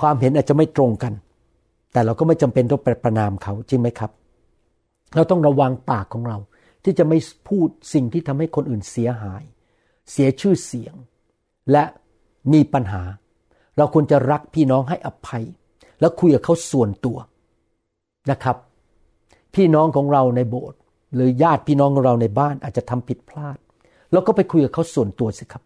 [0.00, 1.12] ความเห็นอาจจะไม่ตรงกัน
[1.92, 4.10] แต่เราก็ไม่จำเป็นต้องไปประนามเขาจริงไหมครับ
[5.14, 6.38] เราต้องระวังปากของเรา
[6.84, 9.42] ที่จะไม่พูดสิ่งที่ทำให้คนอื่นเสียหาย
[10.12, 10.94] เสียชื่อเสียง
[11.72, 11.84] และ
[12.52, 13.02] มีปัญหา
[13.76, 15.44] เราควรจะรักพี่น้องให้อภัย
[16.00, 17.18] แล้วคุยกับเขาส่วนตัว
[18.30, 18.56] นะครับ
[19.54, 20.78] พี่น้องของเราในโบสถ์
[21.14, 23.58] หรือญาติพี่น้องของเราในบ้านอาจจะทำผิดพลาด
[24.12, 25.62] เราก็ไปคุยกับเขาส่วนตัวสิครับ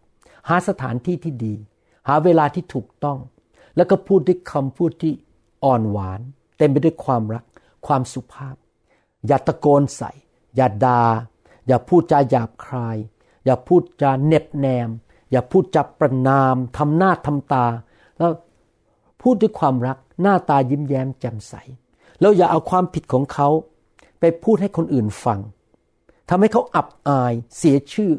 [0.49, 1.53] หาสถานที่ที่ดี
[2.07, 3.17] หาเวลาที่ถูกต้อง
[3.75, 5.13] แล้วก็พูดด้วยคำพูดที่
[5.63, 6.21] อ่อนหวาน
[6.57, 7.43] เต็มไปด้วยความรัก
[7.87, 8.55] ความสุภาพ
[9.27, 10.11] อย่าตะโกนใส่
[10.55, 11.01] อย่าดา่า
[11.67, 12.97] อย่าพูดจาหยาบคาย
[13.45, 14.89] อย่าพูดจาเน็บแนม
[15.31, 17.65] อย่าพูดจาประนามทำหน้าทำตา
[18.17, 18.31] แล้ว
[19.21, 21.53] พูดด้วยความรักหน้าตายิ้มแย้มแจ่มใส
[22.19, 23.49] แล้วอย่าเอาความผิดของเขา
[24.19, 25.39] ไปพูดให้คนอื่นฟัง
[26.29, 28.11] ทำให้เขาอับอายเสียชื่อ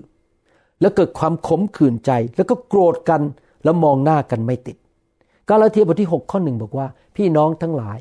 [0.81, 3.23] แล้วเกิดความขมขื่นใจ แล้วก็โกรธกัน
[3.65, 4.77] แล้วมองหน้ากันไม่ติด
[5.49, 8.01] กาลาเทียบทที่ 6 ข้อหนึ่งบอกว่า พี่น้องทั้งหลาย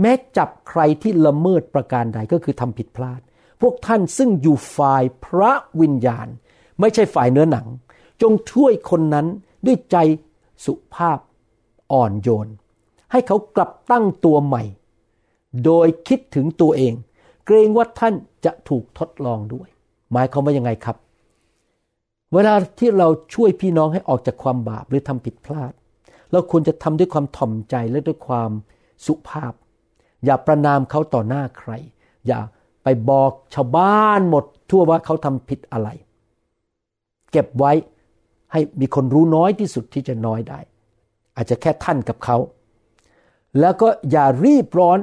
[0.00, 3.20] แม้จับใครที่ละเมิดประการใดก็คือทำผิดพลาด
[3.60, 6.28] พวกท่านซึ่งอยู่ฝ่ายพระวิญญาณ
[6.80, 7.66] ไม่ใช่ฝ่ายเนื้อหนัง
[8.22, 9.26] จงช่วยคนนั้น
[9.66, 9.96] ด้วยใจ
[10.64, 11.18] สุภาพ
[11.92, 12.48] อ่อนโยน
[13.12, 14.62] ให้เขากลับตั้งตัวใหม่
[15.64, 16.94] โดยคิดถึงตัวเอง
[17.46, 19.68] เกรงว่าท่านจะถูกทดลองด้วย
[20.12, 20.96] หมายความว่ายังไงครับ
[22.34, 25.72] เวลาที่เราช่วยพี่น้องให้ออกจากความบาปหรือทำผิดพลาด
[26.32, 28.50] เราควรจะทำด้วยความถ่อมใจและด้วยความ
[29.06, 29.52] สุภาพ
[30.24, 31.70] อย่าประนามเขาต่อหน้าใคร
[32.26, 32.40] อย่า
[32.82, 35.88] ไปบอกชาวบ้านหมด ทั่วว่าเขาทำผิดอะไร
[37.32, 37.72] เก็บไว้
[38.52, 40.60] ให้มีคนรู้น้อยที่สุดที่จะน้อยได้
[41.36, 42.36] อาจจะแค่ท่านกับเขา
[43.60, 44.98] แล้วก็อย่ารีบร้อน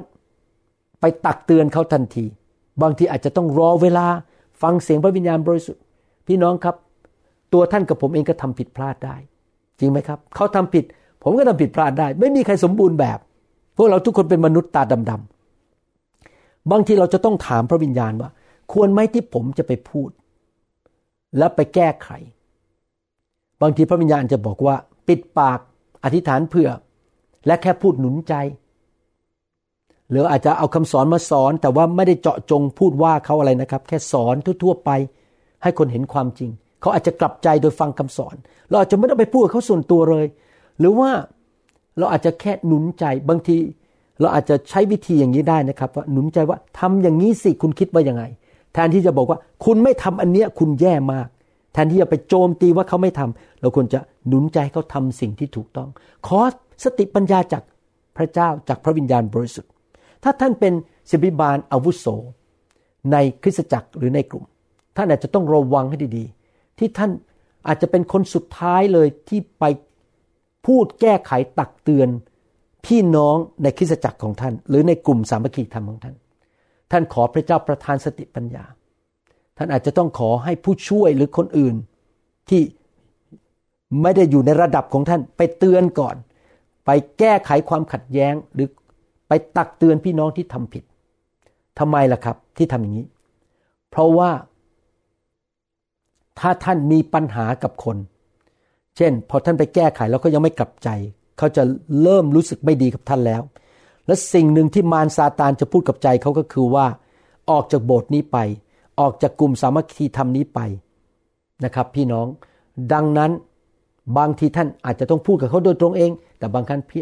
[1.00, 2.26] ไปตักเตือนเขาทันที
[2.82, 4.06] บางทีอาจจะต้องรอเวลา
[4.62, 5.84] ฟังเสียงพระวิญญาณบริสุทธิ์
[6.28, 6.76] พี่น้องครับ
[7.54, 9.16] ตัวท่านกับผมเองก็ทำผิดพลาดได้
[9.80, 10.86] จริงไหมครับ เขาทำผิด
[11.24, 13.20] ผมก็ทำผิดพลาดได้ ไม่มีใครสมบูรณ์แบบ
[13.78, 18.30] พวกเราทุกคนเป็นมนุษย์ตาดำๆบางทีเราจะต้องถามพระวิญญาณว่า
[18.72, 20.10] ควรไหมที่ผมจะไปพูด
[21.38, 22.10] และไปแก้ไข
[23.62, 24.76] บางทีพระวิญญาณจะบอกว่า
[25.08, 25.60] ปิดปาก
[26.04, 26.70] อธิษฐานเผื่อ
[27.48, 28.34] และแค่พูดหนุนใจ
[30.10, 34.90] หรืออาจจะเอาคำสอนมาสอน แต่ว่าไม่ได้เจาะจงพูดว่าเขาอะไรนะครับ แค่สอนทั่วๆไป
[35.64, 36.50] ให้คนเห็นความจริง
[36.82, 38.36] เขาอาจจะกลับใจโดยฟังคำสอน
[38.70, 40.26] เราอาจจะไม่ต้องไปพูดกับเขาส่วนตัวเลย
[40.80, 41.12] หรือว่า
[41.98, 43.58] เราอาจจะแค่หนุนใจบางที
[44.22, 48.24] เราอาจจะใช้วิธีอย่างนี้ได้นะครับ ว่าหนุนใจว่าทำอย่างนี้สิคุณคิดว่ายังไง
[48.74, 51.28] แทนที่จะบอกว่าคุณไม่ทำอันเนี้ยคุณแย่มาก
[51.74, 55.90] แทนที่จะไปโจมตีว่าเขาไม่ทำเราควรจะหนุนใจให้เขาทำสิ่งที่ถูกต้อง
[56.28, 56.40] ขอ
[56.84, 57.64] สติปัญญาจาก
[58.18, 59.72] พระเจ้าจากพระวิญญาณบริสุทธิ์
[60.24, 60.74] ถ้าท่านเป็น
[61.10, 62.06] ศิบิบาลอาวุโส
[63.12, 64.46] ในคริสตจักรหรือในกลุ่ม
[64.98, 67.12] ท่านอาจจะต้องระวังให้ดีๆ ที่ท่าน
[67.68, 69.64] อาจจะเป็นคนสุดท้ายเลยที่ไป
[70.68, 72.10] พูดแก้ไขตักเตือน
[72.86, 76.16] พี่น้องในคริสตจักรของท่าน หรือในกลุ่มสามัคคีธรรมของท่าน
[76.92, 78.66] ท่านขอพระเจ้าประทานสติปัญญา
[79.58, 81.76] ท่านอาจจะต้องขอให้ผู้ช่วยหรือคนอื่น
[82.50, 82.62] ที่
[84.02, 86.16] ไม่ได้อยู่ในระดับของท่าน ไปเตือนก่อน
[86.86, 88.68] ไปแก้ไขความขัดแย้งหรือ
[89.28, 90.84] ไปตักเตือนพี่น้องที่ทำผิด
[91.80, 93.06] ทำไมล่ะครับ ที่ทำอย่างนี้
[93.90, 94.32] เพราะว่า
[96.40, 97.98] ถ้าท่านมีปัญหากับคน
[98.98, 100.90] เช่น พอท่านไปแก้ไขแล้วก็ยังไม่กลับใจ
[101.38, 101.64] เขาจะ
[102.02, 103.42] เริ่มรู้สึกไม่ดีกับท่านแล้ว
[104.08, 106.86] และสิ่งหนึ่งที่มารซาตานจะพูดกับใจเขาก็คือว่า
[107.50, 108.38] ออกจากโบสถ์นี้ไป
[109.00, 110.60] ออกจากกลุ่มสามัคคีธรรมนี้ไป
[111.64, 112.28] นะครับ พี่น้อง
[112.94, 113.32] ดังนั้น
[114.18, 117.02] บางทีท่านอาจจะต้องพูดกับเขาโดยตรงเอง แต่บางครั้งพี่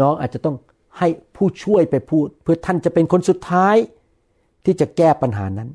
[0.00, 0.56] น้องอาจจะต้อง
[0.98, 3.76] ให้ผู้ช่วยไปพูด เพื่อท่านจะเป็นคนสุดท้าย
[4.64, 5.68] ที่จะแก้ปัญหานั้น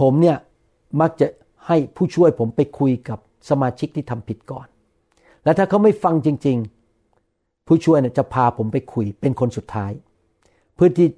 [0.00, 0.36] ผมเนี่ย
[1.00, 1.26] มักจะ
[1.66, 4.66] ให้ผู้ช่วยผมไปคุยกับ สมาชิกที่ทำผิดก่อน
[5.44, 6.56] แล้วถ้าเขาไม่ฟังจริง
[7.12, 9.92] ๆ ผู้ช่วยจะพาผมไปคุยเป็นคนสุดท้าย
[10.74, 11.08] เพื่อที่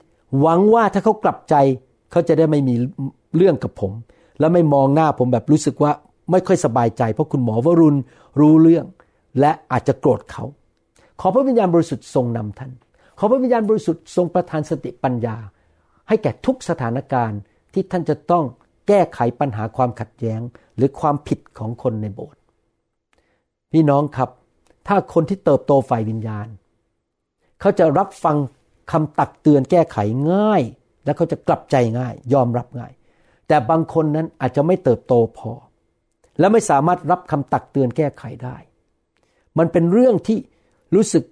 [0.41, 1.55] หวังว่าถ้าเขากลับใจ
[2.11, 2.75] เขาจะได้ไม่มี
[3.37, 3.93] เรื่องกับผม
[4.41, 5.93] แล้วไม่มองหน้าผมแบบรู้สึกว่า
[6.31, 7.99] ไม่ค่อยสบายใจ เพราะคุณหมอวรุณ
[8.41, 8.87] รู้เรื่อง
[9.41, 10.45] และอาจจะโกรธเขา
[11.21, 12.71] ขอพระวิญญาณบริสุทธิ์ทรงนำท่าน
[13.19, 15.37] ขอพระวิญญาณบริสุทธิ์ทรงประทานสติปัญญา
[16.09, 17.41] ให้แก่ทุกสถานการณ์
[17.73, 18.45] ที่ท่านจะต้อง
[18.93, 20.41] ก้ไขปัญหาความขัดแย้ง
[20.77, 22.41] หรือความผิดของคนในโบสถ์
[23.73, 24.31] พี่น้องครับ
[24.89, 26.47] ถ้าคนที่เติบโตฝ่ายวิญญาณ
[27.61, 28.37] เขาจะรับฟัง
[28.93, 29.99] คำตักเตือนแก้ไข
[30.33, 30.63] ง่าย
[31.05, 32.93] และเขาจะกลับใจง่าย ยอมรับง่าย
[33.49, 35.53] แต่บางคนนั้นอาจจะไม่เติบโตพอ
[36.39, 38.57] และไม่สามารถรับคำตักเตือนแก้ไขได้
[39.59, 40.39] มันเป็นเรื่องที่
[40.95, 41.25] รู้สึก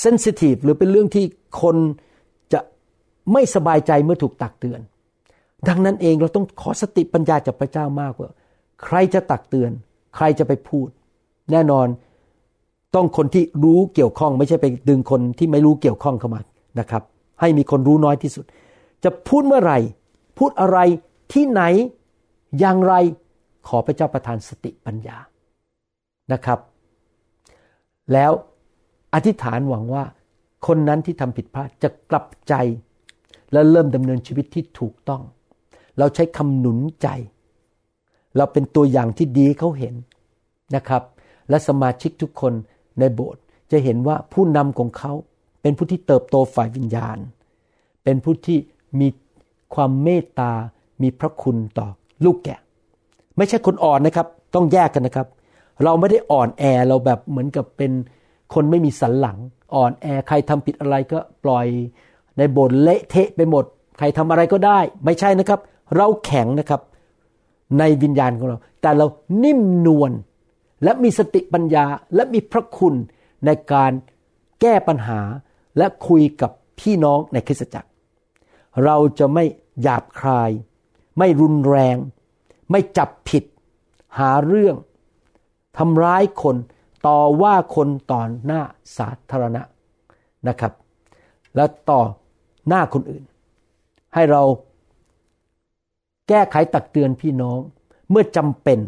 [0.00, 1.24] เซนซิทีฟหรือเป็นเรื่องที่
[1.62, 1.76] คน
[2.52, 2.60] จะ
[3.32, 4.80] ไม่สบายใจเมื่อถูกตักเตือน
[5.68, 8.30] ดังนั้นเองเราต้องขอสติปัญญาจากพระเจ้ามากว่า
[8.84, 9.70] ใครจะตักเตือน
[10.16, 10.88] ใครจะไปพูด
[11.52, 11.86] แน่นอน
[12.94, 16.40] ต้องคนที่รู้เกี่ยวข้อง ไม่ใช่ไปดึงคนที่ไม่รู้เกี่ยวข้องเข้ามา
[16.80, 17.02] นะครับ
[17.40, 18.44] ให้มีคนรู้น้อยที่สุด
[19.04, 19.78] จะพูดเมื่อไหร่
[20.38, 20.78] พูดอะไร
[21.32, 21.62] ที่ไหน
[22.60, 22.94] อย่างไร
[23.68, 25.16] ขอพระเจ้าประทานสติปัญญา
[26.32, 26.58] นะครับ
[28.12, 28.32] แล้ว
[29.14, 30.04] อธิษฐานหวังว่า
[30.66, 32.54] คนนั้นที่ทำผิดพลาดจะกลับใจ
[33.52, 35.22] และเริ่มดำเนินชีวิตที่ถูกต้อง
[35.98, 37.08] เราใช้คำหนุนใจ
[38.36, 39.94] เราเป็นตัวอย่างที่ดีเขาเห็น
[40.76, 41.02] นะครับ
[41.48, 42.52] และสมาชิกทุกคน
[42.98, 45.12] ในโบสถ์จะเห็นว่าผู้นำของเขา
[45.62, 47.18] เป็นผู้ที่เติบโตฝ่ายวิญญาณ
[48.04, 48.58] เป็นผู้ที่
[49.00, 49.08] มี
[49.74, 50.52] ความเมตตา
[51.02, 51.88] มีพระคุณต่อ
[52.24, 52.58] ลูกแกะ
[53.36, 55.28] ไม่ใช่คนอ่อนนะครับ ต้องแยกกันนะครับ
[55.84, 57.92] เราไม่ได้อ่อนแอเราแบบเหมือนกับเป็น
[58.54, 59.38] คนไม่มีสันหลัง
[59.74, 61.66] อ่อนแอใครทำผิดอะไรก็ปล่อย
[62.38, 63.64] ในโบสถ์เละเทะไปหมด
[63.98, 65.60] ใครทำอะไรก็ได้ ไม่ใช่นะครับ
[65.96, 66.80] เราแข็งนะครับ
[67.78, 69.06] ในวิญญาณของเรา แต่เรา
[69.44, 70.12] นิ่มนวล
[70.84, 72.94] และมีสติปัญญาและมีพระคุณ
[73.46, 73.92] ในการ
[74.60, 75.20] แก้ปัญหา
[75.78, 77.90] และคุยกับพี่น้องในคริสตจักร
[78.84, 79.44] เราจะไม่
[79.82, 80.50] หยาบคาย
[81.18, 81.96] ไม่รุนแรง
[82.70, 83.44] ไม่จับผิด
[84.18, 84.76] หาเรื่อง
[85.78, 86.56] ทำร้ายคน
[87.06, 88.60] ต่อว่าคนต่อหน้า
[88.98, 89.62] สาธารณะ
[90.48, 90.72] นะครับ
[91.56, 92.00] และต่อ
[92.68, 93.24] หน้าคนอื่น
[94.14, 94.42] ให้เรา
[96.28, 97.58] แก้ไขตักเตือนพี่น้อง
[98.10, 98.78] เมื่อจำเป็น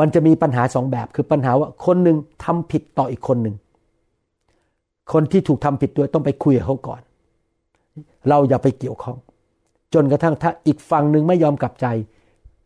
[0.00, 3.56] มันจะมีปัญหาสองแบบ คือปัญหาว่าคนหนึ่งทำผิดต่ออีกคนหนึ่ง
[5.12, 7.00] คนที่ถูกทำผิดด้วยต้องไปคุยกับเขาก่อน
[8.28, 9.16] เราอย่าไปเกี่ยวข้อง
[9.94, 11.86] จนกระทั่งถ้าอีกฝั่งหนึ่งไม่ยอมกลับใจ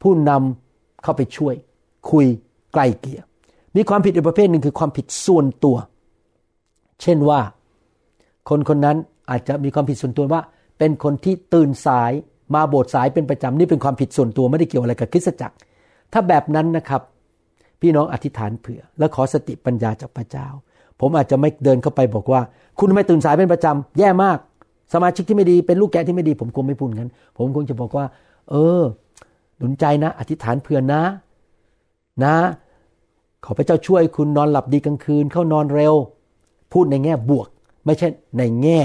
[0.03, 1.55] ผู้นำเข้าไปช่วย
[2.11, 2.27] คุย
[2.73, 3.21] ไกลเกลี่ย
[3.77, 5.77] มีความผิดอีกประเภทหนึ่งคือความผิดส่วนตัว
[7.03, 7.41] เช่นว่า
[8.49, 8.97] คนคนนั้น
[9.31, 10.43] อาจจะมีความผิดส่วนตัวว่า
[10.79, 12.13] เป็นคนที่ตื่นสาย
[12.55, 15.57] มาโบสถ์สายเป็นประจำนี่เป็นความผิดส่วนตัวไม่ได้เกี่ยวอะไรกับคริสตจักร
[16.13, 17.03] ถ้าแบบนั้นนะครับ
[17.81, 20.47] พี่น้องอธิษฐานเผื่อ และขอสติปัญญาจากพระเจ้า
[21.01, 22.41] ผมอาจจะไม่เดินเข้าไปบอกว่า
[22.79, 24.39] คุณไม่ตื่นสายเป็นประจำแย่มาก
[24.93, 28.07] สมาชิกที่ไม่ดีเป็นลูกแกะที่ไม่ดี ผมคงไม่พูดงั้น ผมคงจะบอกว่า
[28.51, 28.83] เออ
[29.57, 31.03] หนุนใจนะ อธิษฐานเผื่อนะ
[32.25, 32.37] นะ
[33.45, 35.95] ขอพระเจ้าช่วยคุณนอนหลับดีกลางคืน เข้านอนเร็ว
[36.73, 37.49] พูดในแง่บวก
[37.87, 38.09] ไม่ใช่
[38.39, 38.81] ในแง่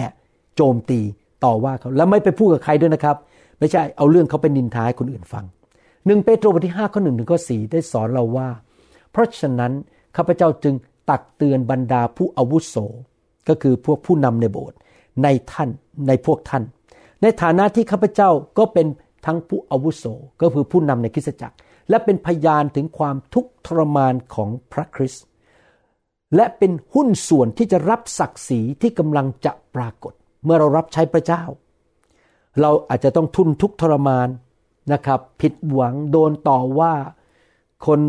[0.55, 0.99] โจมตี
[1.43, 3.15] ต่อว่าเขาแล้วไม่ไปพูดกับใครด้วยนะครับ
[3.59, 5.45] ไม่ใช่เอาเรื่องเขาไปนินทาให้คนอื่นฟัง
[6.05, 8.49] หนึ่งเปโตรบทที่ห้าข้อหนึ่งถึงข้อสี่ได้สอนเราว่า
[9.11, 9.71] เพราะฉะนั้น
[10.15, 10.75] ข้าพเจ้าจึง
[11.09, 12.75] ตักเตือนบรรดาผู้อาวุโส
[13.49, 14.77] ก็คือพวกผู้นำในโบสถ์
[15.23, 15.69] ในท่าน
[16.07, 16.63] ในพวกท่าน
[17.21, 18.87] ในฐานะที่ข้าพเจ้าก็เป็น
[19.25, 20.05] ทั้งผู้อาวุโส
[20.41, 21.55] ก็คือผู้นำในคริสตจักร
[21.89, 25.25] และเป็นพยานถึงความทุกข์ทรมานของพระคริสต์
[26.35, 30.13] และเป็นหุ้นส่วนที่จะรับศักดิ์ศรีที่กำลังจะปรากฏ
[30.45, 31.43] เมื่อเรารับใช้พระเจ้า
[32.61, 34.27] เราอาจจะต้องทุนทุกทรมาน
[34.93, 36.93] นะครับ ผิดหวังโดนต่อว่า
[37.85, 37.99] คน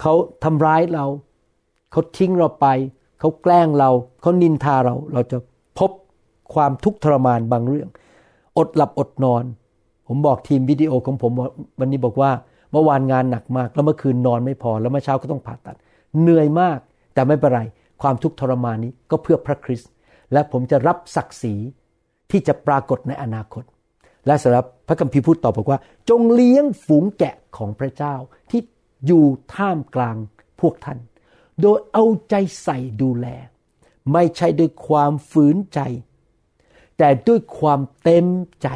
[0.00, 1.06] เขาทำร้ายเรา
[1.92, 2.66] เขาทิ้งเราไป
[3.20, 5.38] เขาแกล้งเรา เขานินทาเรา เราจะ
[5.78, 5.90] พบ
[6.54, 7.88] ความทุกข์ทรมานบางเรื่อง
[8.58, 9.44] อดหลับอดนอน
[10.08, 11.32] ผมบอกทีมวิดีโอของผม
[11.80, 12.30] วันนี้บอกว่า
[12.72, 15.76] เมื่อวานงานหนักมาก แล้วเมื่อคืนนอนไม่พอ แล้วเมื่อเช้าก็ต้องผ่าตัด
[16.20, 16.78] เหนื่อยมาก
[17.14, 17.60] แต่ไม่เป็นไร
[18.02, 19.90] ความทุกข์ทรมานนี้ก็เพื่อพระคริสต์
[20.32, 21.54] และผมจะรับศักดิ์ศรี
[22.30, 23.64] ที่จะปรากฏในอนาคต
[24.26, 28.14] และสำหรับพระคัมภีร์พูดต่อบอกว่า จงเลี้ยงฝูงแกะของพระเจ้า
[28.50, 28.60] ที่
[29.06, 30.16] อยู่ท่ามกลาง
[30.60, 30.98] พวกท่าน
[31.60, 33.26] โดยเอาใจใส่ดูแล
[34.12, 35.80] ไม่ใช่ด้วยความฝืนใจ
[36.98, 38.26] แต่ด้วยความเต็ม
[38.62, 38.68] ใจ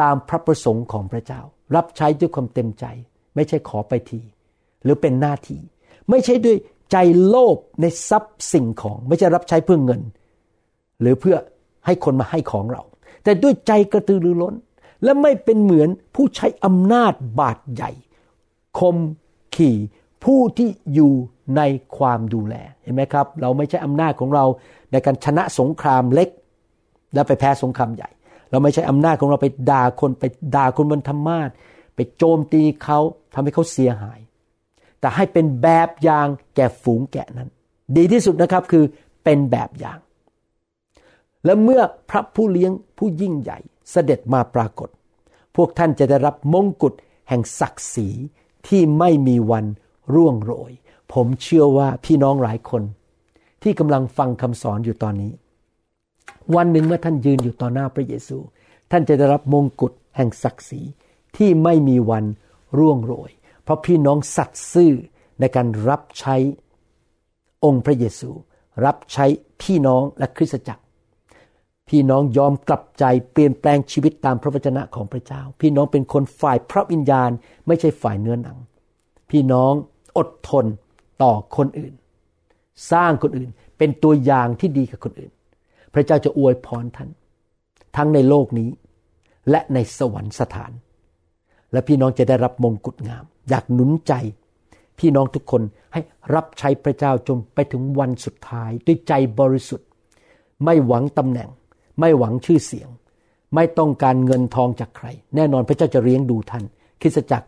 [0.00, 1.40] ตามพระประสงค์ของพระเจ้า
[1.76, 2.86] รับใช้ด้วยความเต็มใจ
[3.34, 4.20] ไม่ใช่ขอไปที
[4.82, 5.60] หรือเป็นหน้าที่
[6.10, 6.56] ไม่ใช่ด้วย
[6.92, 6.96] ใจ
[7.26, 10.02] โลภในทรัพย์สิ่งของ ไม่ใช่รับใช้เพื่อเงิน
[11.00, 11.36] หรือเพื่อ
[11.86, 12.82] ให้คนมาให้ของเรา
[13.24, 14.54] แต่ด้วยใจกระตือรือร้น
[15.04, 17.90] และไม่เป็นเหมือนผู้ใช้อำนาจบาดใหญ่
[18.78, 18.96] คม
[19.56, 19.76] ขี่
[20.24, 21.12] ผู้ที่อยู่
[21.56, 21.62] ใน
[21.96, 24.44] ความดูแลเห็นไหมครับ เราไม่ใช่อำนาจของเรา
[24.92, 26.28] ในการชนะสงครามเล็ก
[27.14, 28.10] แล้วไปแพ้สงครามใหญ่
[28.50, 30.24] เราไม่ใช่อำนาจของเราไปด่าคนไป
[30.56, 31.48] ด่าคนบนธรรมาท
[31.94, 32.98] ไปโจมตีเขา
[33.34, 34.20] ทำให้เขาเสียหาย
[35.00, 37.48] แต่ให้เป็นแบบอย่างแก่ฝูงแกะนั้น
[37.96, 38.84] ดีที่สุดนะครับคือ
[39.24, 39.98] เป็นแบบอย่าง
[41.44, 43.58] และเมื่อพระผู้เลี้ยงผู้ยิ่งใหญ่
[43.90, 44.88] เสด็จมาปรากฏ
[45.56, 46.94] พวกท่านจะได้รับมงกุฎ
[47.28, 48.08] แห่งศักดิ์ศรี
[48.68, 49.64] ที่ไม่มีวัน
[50.14, 50.72] ร่วงโรย
[51.12, 52.82] ผมเชื่อว่าพี่น้องหลายคน
[53.62, 55.32] ที่กำลังฟังคำสอนอยู่ตอนนี้
[56.54, 58.38] วันหนึ่งเมื่อท่านยืนอยู่ต่อหน้าพระเยซู
[58.90, 60.80] ท่านจะได้รับมงกุฎแห่งศักดิ์ศรี
[61.36, 62.24] ที่ไม่มีวัน
[62.78, 63.30] ร่วงโรย
[63.62, 64.92] เพราะพี่น้องสัตย์ซื่อ
[65.40, 66.36] ในการรับใช้
[67.64, 68.30] องค์พระเยซู
[68.84, 69.26] รับใช้
[69.62, 70.81] พี่น้องและคริสตจักร
[71.88, 77.30] พี่น้องยอมกลับใจเปลี่ยนแปลงชีวิตตามพระวจนะของพระเจ้า พี่น้องเป็นคนฝ่ายพระวิญญาณ
[77.66, 78.58] ไม่ใช่ฝ่ายเนื้อหนัง
[79.30, 79.72] พี่น้อง
[80.18, 80.66] อดทน
[81.22, 81.94] ต่อคนอื่น
[82.92, 85.32] สร้างคนอื่นเป็นตัวอย่างที่ดีกับคนอื่น
[85.94, 87.10] พระเจ้าจะอวยพรท่าน
[87.96, 88.70] ทั้งในโลกนี้
[89.50, 90.72] และในสวรรคสถาน
[91.72, 94.12] และพี่น้องจะได้รับมงกุฎงาม อยากหนุนใจ
[94.98, 96.00] พี่น้องทุกคนให้
[96.34, 99.88] รับใช้พระเจ้าจนไปถึงวันสุดท้าย ด้วยใจบริสุทธิ์
[100.64, 101.48] ไม่หวังตำแหน่ง
[102.00, 102.88] ไม่หวังชื่อเสียง
[103.54, 106.64] ไม่ต้องการเงินทองจากใคร แน่นอนพระเจ้าจะเลี้ยงดูท่าน
[107.02, 107.46] คริสตจักร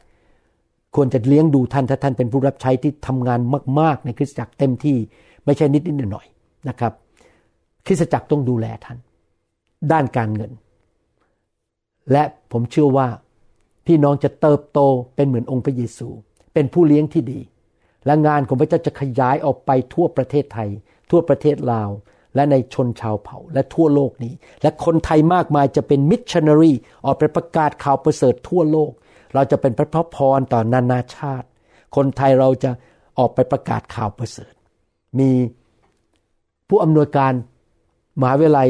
[0.94, 3.40] ควรจะเลี้ยงดูท่านถ้าท่านเป็นผู้รับใช้ที่ทำงาน
[3.80, 4.96] มาก ๆ ในคริสตจักรเต็มที่
[5.44, 6.92] ไม่ใช่นิดนิดหน่อยๆนะครับ
[7.86, 8.98] คริสตจักรต้องดูแลท่าน
[9.92, 10.52] ด้านการเงิน
[12.12, 13.08] และผมเชื่อว่า
[13.86, 14.80] พี่น้องจะเติบโต
[15.16, 16.08] เป็นเหมือนองค์พระเยซู
[16.54, 17.40] เป็นผู้เลี้ยงที่ดี
[18.06, 20.70] และงานของพระเจ้าจะขยายออกไปทั่วประเทศไทย
[21.10, 21.90] ทั่วประเทศลาว
[22.34, 26.72] และในชนชาวเผ่าและทั่วโลกนี้ และคนไทยมากมายจะเป็นมิชชันนารี
[27.04, 28.92] ออกไปประกาศข่าวประเสริฐทั่วโลก
[29.34, 31.46] เราจะเป็นพระพรต่อนานาชาติ
[31.96, 32.70] คนไทยเราจะ
[33.18, 34.54] ออกไปประกาศข่าวประเสริฐ
[35.18, 35.30] มี
[36.68, 37.32] ผู้อำนวยการ
[38.20, 38.68] มหาวิทยาลัย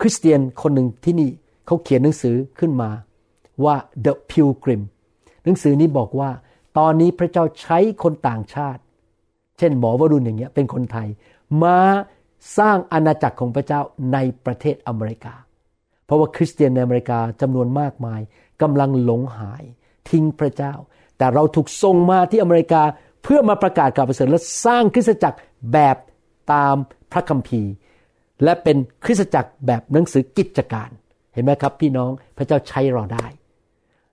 [0.00, 1.30] คริสเตียนคนหนึ่งที่นี่
[1.66, 2.90] เขาเขียนหนังสือขึ้นมา
[3.64, 4.82] ว่า The Pilgrim
[5.44, 6.30] หนังสือนี้บอกว่า
[6.78, 8.80] ตอนนี้พระเจ้าใช้คนต่างชาติ
[9.58, 11.08] เช่นหมอวรุณอย่างเงี้ยเป็นคนไทย
[11.62, 11.78] มา
[12.58, 13.80] สร้างอาณาจักรของพระเจ้า
[14.12, 15.34] ในประเทศอเมริกา
[16.04, 18.20] เพราะว่าคริสเตียนในอเมริกาจำนวนมากมาย
[18.62, 19.64] กำลังหลงหาย
[20.10, 20.74] ทิ้งพระเจ้า
[21.18, 22.82] แต่เราถูกส่งมาที่อเมริกา
[23.22, 25.38] เพื่อมาประกาศข่าวประเสริฐและสร้างคริสตจักร
[25.72, 25.96] แบบ
[26.52, 26.74] ตาม
[27.12, 27.72] พระคัมภีร์
[28.44, 30.90] และเป็นคริสตจักรแบบหนังสือกิจการ
[31.32, 33.26] เห็นไหมครับ พี่น้องพระเจ้าใช้เราได้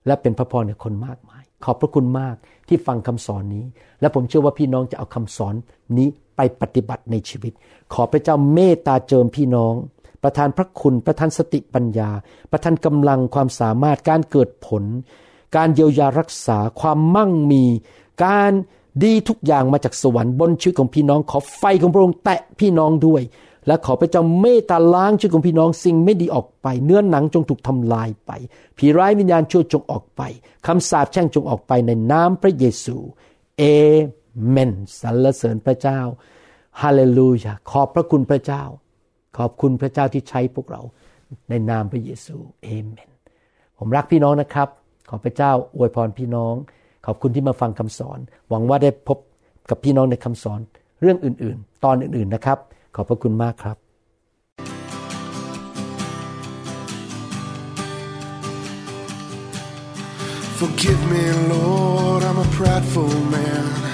[0.06, 2.36] และเป็นพระพรแก่คนมากมาย ขอบพระคุณมาก
[2.68, 3.64] ที่ฟังคำสอนนี้
[4.00, 5.54] และผมเชื่อว่าพี่น้องจะเอาคำสอน
[5.98, 7.52] นี้ ไปปฏิบัติในชีวิต
[7.92, 9.74] ขอพระเจ้าเมตตาเจิมพี่น้อง
[10.22, 12.10] ประทานพระคุณประทานสติปัญญา
[12.50, 14.84] ประทานกำลังความสามารถการเกิดผล
[15.56, 17.64] การเยียวยารักษาความมั่งมี
[18.24, 18.52] การ
[19.04, 23.22] ดีทุกอย่างมาจากสวรรค์บนชีวิตของพี่น้อง ขอไฟของพระองค์แตะพี่น้องด้วย
[23.66, 28.30] และขอพระเจ้าเมตตาล้างชีวิตของพี่น้องสิ่งไม่ดีออกไป เนื้อหนังจงถูกทำลายไป
[28.78, 30.22] ผีร้ายวิญญาณชั่วจงออกไป
[30.66, 32.96] คำสาปแช่งจงออกไปในนามพระเยซู
[33.58, 33.62] เอ
[34.50, 36.00] เมนสรรเสริญพระเจ้า
[36.80, 38.62] ฮาเลลูยาขอบพระคุณพระเจ้า
[39.38, 40.82] ขอบคุณพระเจ้าที่ใช้พวกเรา
[41.48, 43.10] ในนามพระเยซูเอเมน
[43.78, 44.68] ผมรักพี่น้องนะครับ
[45.08, 46.54] ขอพระเจ้าอวยพรพี่น้อง
[47.06, 48.18] ขอบคุณที่มาฟังคำสอน
[48.48, 49.18] หวังว่าได้พบ
[49.70, 50.60] กับพี่น้องในคำสอน
[51.00, 52.58] เรื่องอื่น ๆ ตอนอื่น ๆนะครับ
[52.94, 53.76] ขอบพระคุณมากครับ
[60.58, 63.93] Forgive me, Lord, I'm a prideful man.